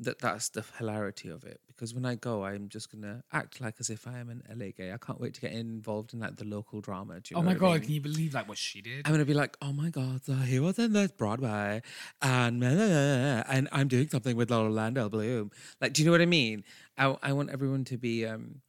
that 0.00 0.18
that's 0.18 0.48
the 0.48 0.64
hilarity 0.78 1.28
of 1.28 1.44
it 1.44 1.60
because 1.68 1.94
when 1.94 2.04
I 2.04 2.14
go, 2.14 2.44
I'm 2.44 2.68
just 2.68 2.90
gonna 2.90 3.22
act 3.32 3.60
like 3.60 3.74
as 3.78 3.90
if 3.90 4.06
I 4.06 4.18
am 4.18 4.30
an 4.30 4.42
LA 4.48 4.66
gay. 4.76 4.92
I 4.92 4.96
can't 4.98 5.20
wait 5.20 5.34
to 5.34 5.40
get 5.40 5.52
involved 5.52 6.14
in 6.14 6.20
like 6.20 6.36
the 6.36 6.44
local 6.44 6.80
drama. 6.80 7.20
Do 7.20 7.34
you 7.34 7.38
Oh 7.38 7.42
my 7.42 7.48
what 7.52 7.56
I 7.56 7.58
god, 7.58 7.72
mean? 7.72 7.80
can 7.82 7.92
you 7.92 8.00
believe 8.00 8.34
like 8.34 8.48
what 8.48 8.58
she 8.58 8.80
did? 8.80 9.06
I'm 9.06 9.12
gonna 9.12 9.24
be 9.24 9.34
like, 9.34 9.56
oh 9.60 9.72
my 9.72 9.90
god, 9.90 10.24
so 10.24 10.34
he 10.34 10.58
was 10.60 10.78
in 10.78 10.92
this 10.92 11.12
Broadway, 11.12 11.82
and 12.20 12.62
and 12.64 13.68
I'm 13.72 13.88
doing 13.88 14.08
something 14.08 14.36
with 14.36 14.50
Orlando 14.50 15.08
Bloom. 15.08 15.50
Like, 15.80 15.92
do 15.92 16.02
you 16.02 16.06
know 16.06 16.12
what 16.12 16.20
I 16.22 16.26
mean? 16.26 16.64
I 16.96 17.16
I 17.22 17.32
want 17.32 17.50
everyone 17.50 17.84
to 17.86 17.98
be 17.98 18.26
um 18.26 18.62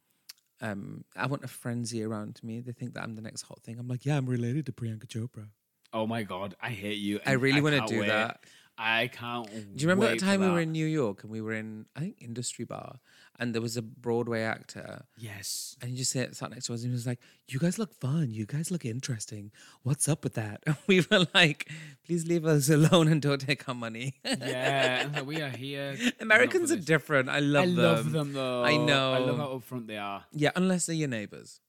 um 0.60 1.04
I 1.16 1.26
want 1.26 1.44
a 1.44 1.48
frenzy 1.48 2.02
around 2.02 2.40
me. 2.42 2.60
They 2.60 2.72
think 2.72 2.94
that 2.94 3.02
I'm 3.02 3.14
the 3.14 3.22
next 3.22 3.42
hot 3.42 3.62
thing. 3.62 3.78
I'm 3.78 3.88
like, 3.88 4.04
yeah, 4.04 4.16
I'm 4.16 4.26
related 4.26 4.66
to 4.66 4.72
Priyanka 4.72 5.06
Chopra. 5.06 5.48
Oh 5.92 6.06
my 6.06 6.22
god, 6.24 6.54
I 6.60 6.70
hate 6.70 6.98
you. 6.98 7.20
I 7.24 7.32
really 7.32 7.60
wanna 7.60 7.86
do 7.86 8.00
wait. 8.00 8.08
that. 8.08 8.40
I 8.76 9.06
can't. 9.08 9.46
Do 9.50 9.82
you 9.82 9.88
remember 9.88 10.08
that 10.10 10.18
time 10.18 10.40
we 10.40 10.48
were 10.50 10.60
in 10.60 10.72
New 10.72 10.86
York 10.86 11.22
and 11.22 11.30
we 11.30 11.40
were 11.40 11.52
in 11.54 11.86
I 11.94 12.00
think 12.00 12.16
Industry 12.20 12.64
Bar 12.64 12.98
and 13.38 13.54
there 13.54 13.62
was 13.62 13.76
a 13.76 13.82
Broadway 13.82 14.42
actor 14.42 15.04
Yes. 15.16 15.76
and 15.80 15.90
he 15.90 15.96
just 15.96 16.10
sat, 16.12 16.34
sat 16.34 16.50
next 16.50 16.66
to 16.66 16.74
us 16.74 16.82
and 16.82 16.90
he 16.90 16.92
was 16.92 17.06
like, 17.06 17.20
"You 17.48 17.58
guys 17.60 17.78
look 17.78 17.94
fun. 18.00 18.30
You 18.32 18.46
guys 18.46 18.70
look 18.72 18.84
interesting. 18.84 19.52
What's 19.84 20.08
up 20.08 20.24
with 20.24 20.34
that?" 20.34 20.62
And 20.66 20.76
we 20.88 21.04
were 21.08 21.26
like, 21.34 21.70
"Please 22.04 22.26
leave 22.26 22.44
us 22.46 22.68
alone 22.68 23.06
and 23.08 23.22
don't 23.22 23.40
take 23.40 23.68
our 23.68 23.74
money." 23.76 24.14
Yeah, 24.24 25.08
like, 25.14 25.26
we 25.26 25.40
are 25.40 25.48
here. 25.66 25.96
Americans 26.20 26.72
are 26.72 26.74
not 26.74 26.76
for 26.76 26.76
this. 26.76 26.84
different. 26.84 27.28
I 27.28 27.38
love 27.38 27.62
I 27.62 27.66
them. 27.66 27.78
I 27.78 27.82
love 27.82 28.12
them 28.12 28.32
though. 28.32 28.64
I 28.64 28.76
know. 28.76 29.12
I 29.12 29.18
love 29.18 29.38
how 29.38 29.48
upfront 29.60 29.86
they 29.86 29.98
are. 29.98 30.24
Yeah, 30.32 30.50
unless 30.56 30.86
they're 30.86 30.96
your 30.96 31.08
neighbors. 31.08 31.60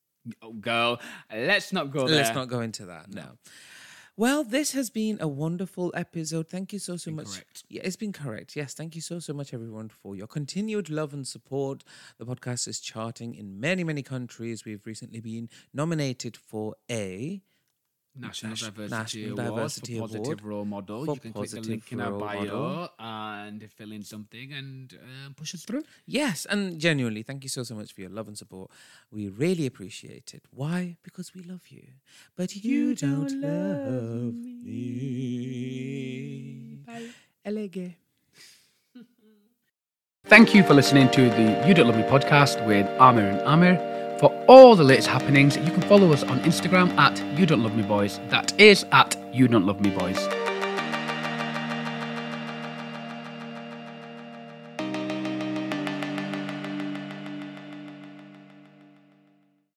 Oh, 0.41 0.53
girl, 0.53 0.99
let's 1.31 1.71
not 1.71 1.91
go 1.91 2.07
there. 2.07 2.17
Let's 2.17 2.33
not 2.33 2.47
go 2.47 2.61
into 2.61 2.87
that. 2.87 3.13
No. 3.13 3.37
Well, 4.17 4.45
this 4.45 4.71
has 4.71 4.89
been 4.89 5.17
a 5.19 5.27
wonderful 5.27 5.91
episode. 5.93 6.47
Thank 6.47 6.71
you 6.71 6.79
so 6.79 6.95
so 6.95 7.11
much. 7.11 7.25
correct. 7.25 7.63
Yeah, 7.67 7.81
it's 7.83 7.97
been 7.97 8.13
correct. 8.13 8.55
Yes, 8.55 8.73
thank 8.73 8.95
you 8.95 9.01
so 9.01 9.19
so 9.19 9.33
much, 9.33 9.53
everyone, 9.53 9.89
for 9.89 10.15
your 10.15 10.27
continued 10.27 10.89
love 10.89 11.13
and 11.13 11.27
support. 11.27 11.83
The 12.17 12.25
podcast 12.25 12.65
is 12.69 12.79
charting 12.79 13.35
in 13.35 13.59
many 13.59 13.83
many 13.83 14.03
countries. 14.03 14.63
We've 14.63 14.85
recently 14.85 15.19
been 15.19 15.49
nominated 15.73 16.37
for 16.37 16.75
a 16.89 17.41
National 18.17 18.51
Nas- 18.51 18.61
Diversity 18.61 18.95
National 18.95 19.39
Awards 19.39 19.75
Diversity 19.75 19.95
for 19.95 20.01
Positive 20.01 20.25
Award 20.25 20.43
Role 20.43 20.65
Model. 20.65 21.05
You 21.05 21.15
can 21.19 21.33
click 21.33 21.49
the 21.49 21.61
link 21.61 21.91
in 21.91 22.01
our 22.01 22.11
bio 22.11 22.39
Model. 22.39 22.89
and 22.99 23.71
fill 23.71 23.91
in 23.91 24.03
something 24.03 24.53
and 24.53 24.97
um, 25.03 25.33
push 25.33 25.53
us 25.53 25.63
through. 25.65 25.83
Yes, 26.05 26.45
and 26.49 26.79
genuinely, 26.79 27.23
thank 27.23 27.43
you 27.43 27.49
so 27.49 27.63
so 27.63 27.75
much 27.75 27.93
for 27.93 28.01
your 28.01 28.09
love 28.09 28.27
and 28.27 28.37
support. 28.37 28.71
We 29.11 29.27
really 29.27 29.65
appreciate 29.65 30.33
it. 30.33 30.43
Why? 30.51 30.97
Because 31.03 31.33
we 31.35 31.41
love 31.43 31.67
you. 31.69 31.83
But 32.35 32.55
you, 32.55 32.95
don't, 32.95 33.31
love 33.41 34.33
me. 34.33 35.65
LA 37.45 37.67
gay. 37.67 37.97
Thank 40.27 40.55
you 40.55 40.63
for 40.63 40.73
listening 40.73 41.09
to 41.11 41.29
the 41.29 41.63
You 41.67 41.75
Don't 41.75 41.87
Love 41.87 41.97
Me 41.97 42.03
podcast 42.03 42.65
with 42.65 42.87
Amir 42.99 43.27
and 43.27 43.41
Amir. 43.41 43.94
For 44.17 44.31
all 44.47 44.77
the 44.77 44.83
latest 44.83 45.09
happenings, 45.09 45.57
you 45.57 45.71
can 45.71 45.81
follow 45.81 46.13
us 46.13 46.23
on 46.23 46.39
Instagram 46.41 46.95
at 46.97 47.21
You 47.37 47.45
Don't 47.45 47.61
Love 47.61 47.75
Me 47.75 47.83
Boys. 47.83 48.21
That 48.29 48.57
is 48.59 48.85
at 48.93 49.17
You 49.33 49.49
Don't 49.49 49.65
Love 49.65 49.81
Me 49.81 49.89
Boys. 49.89 50.44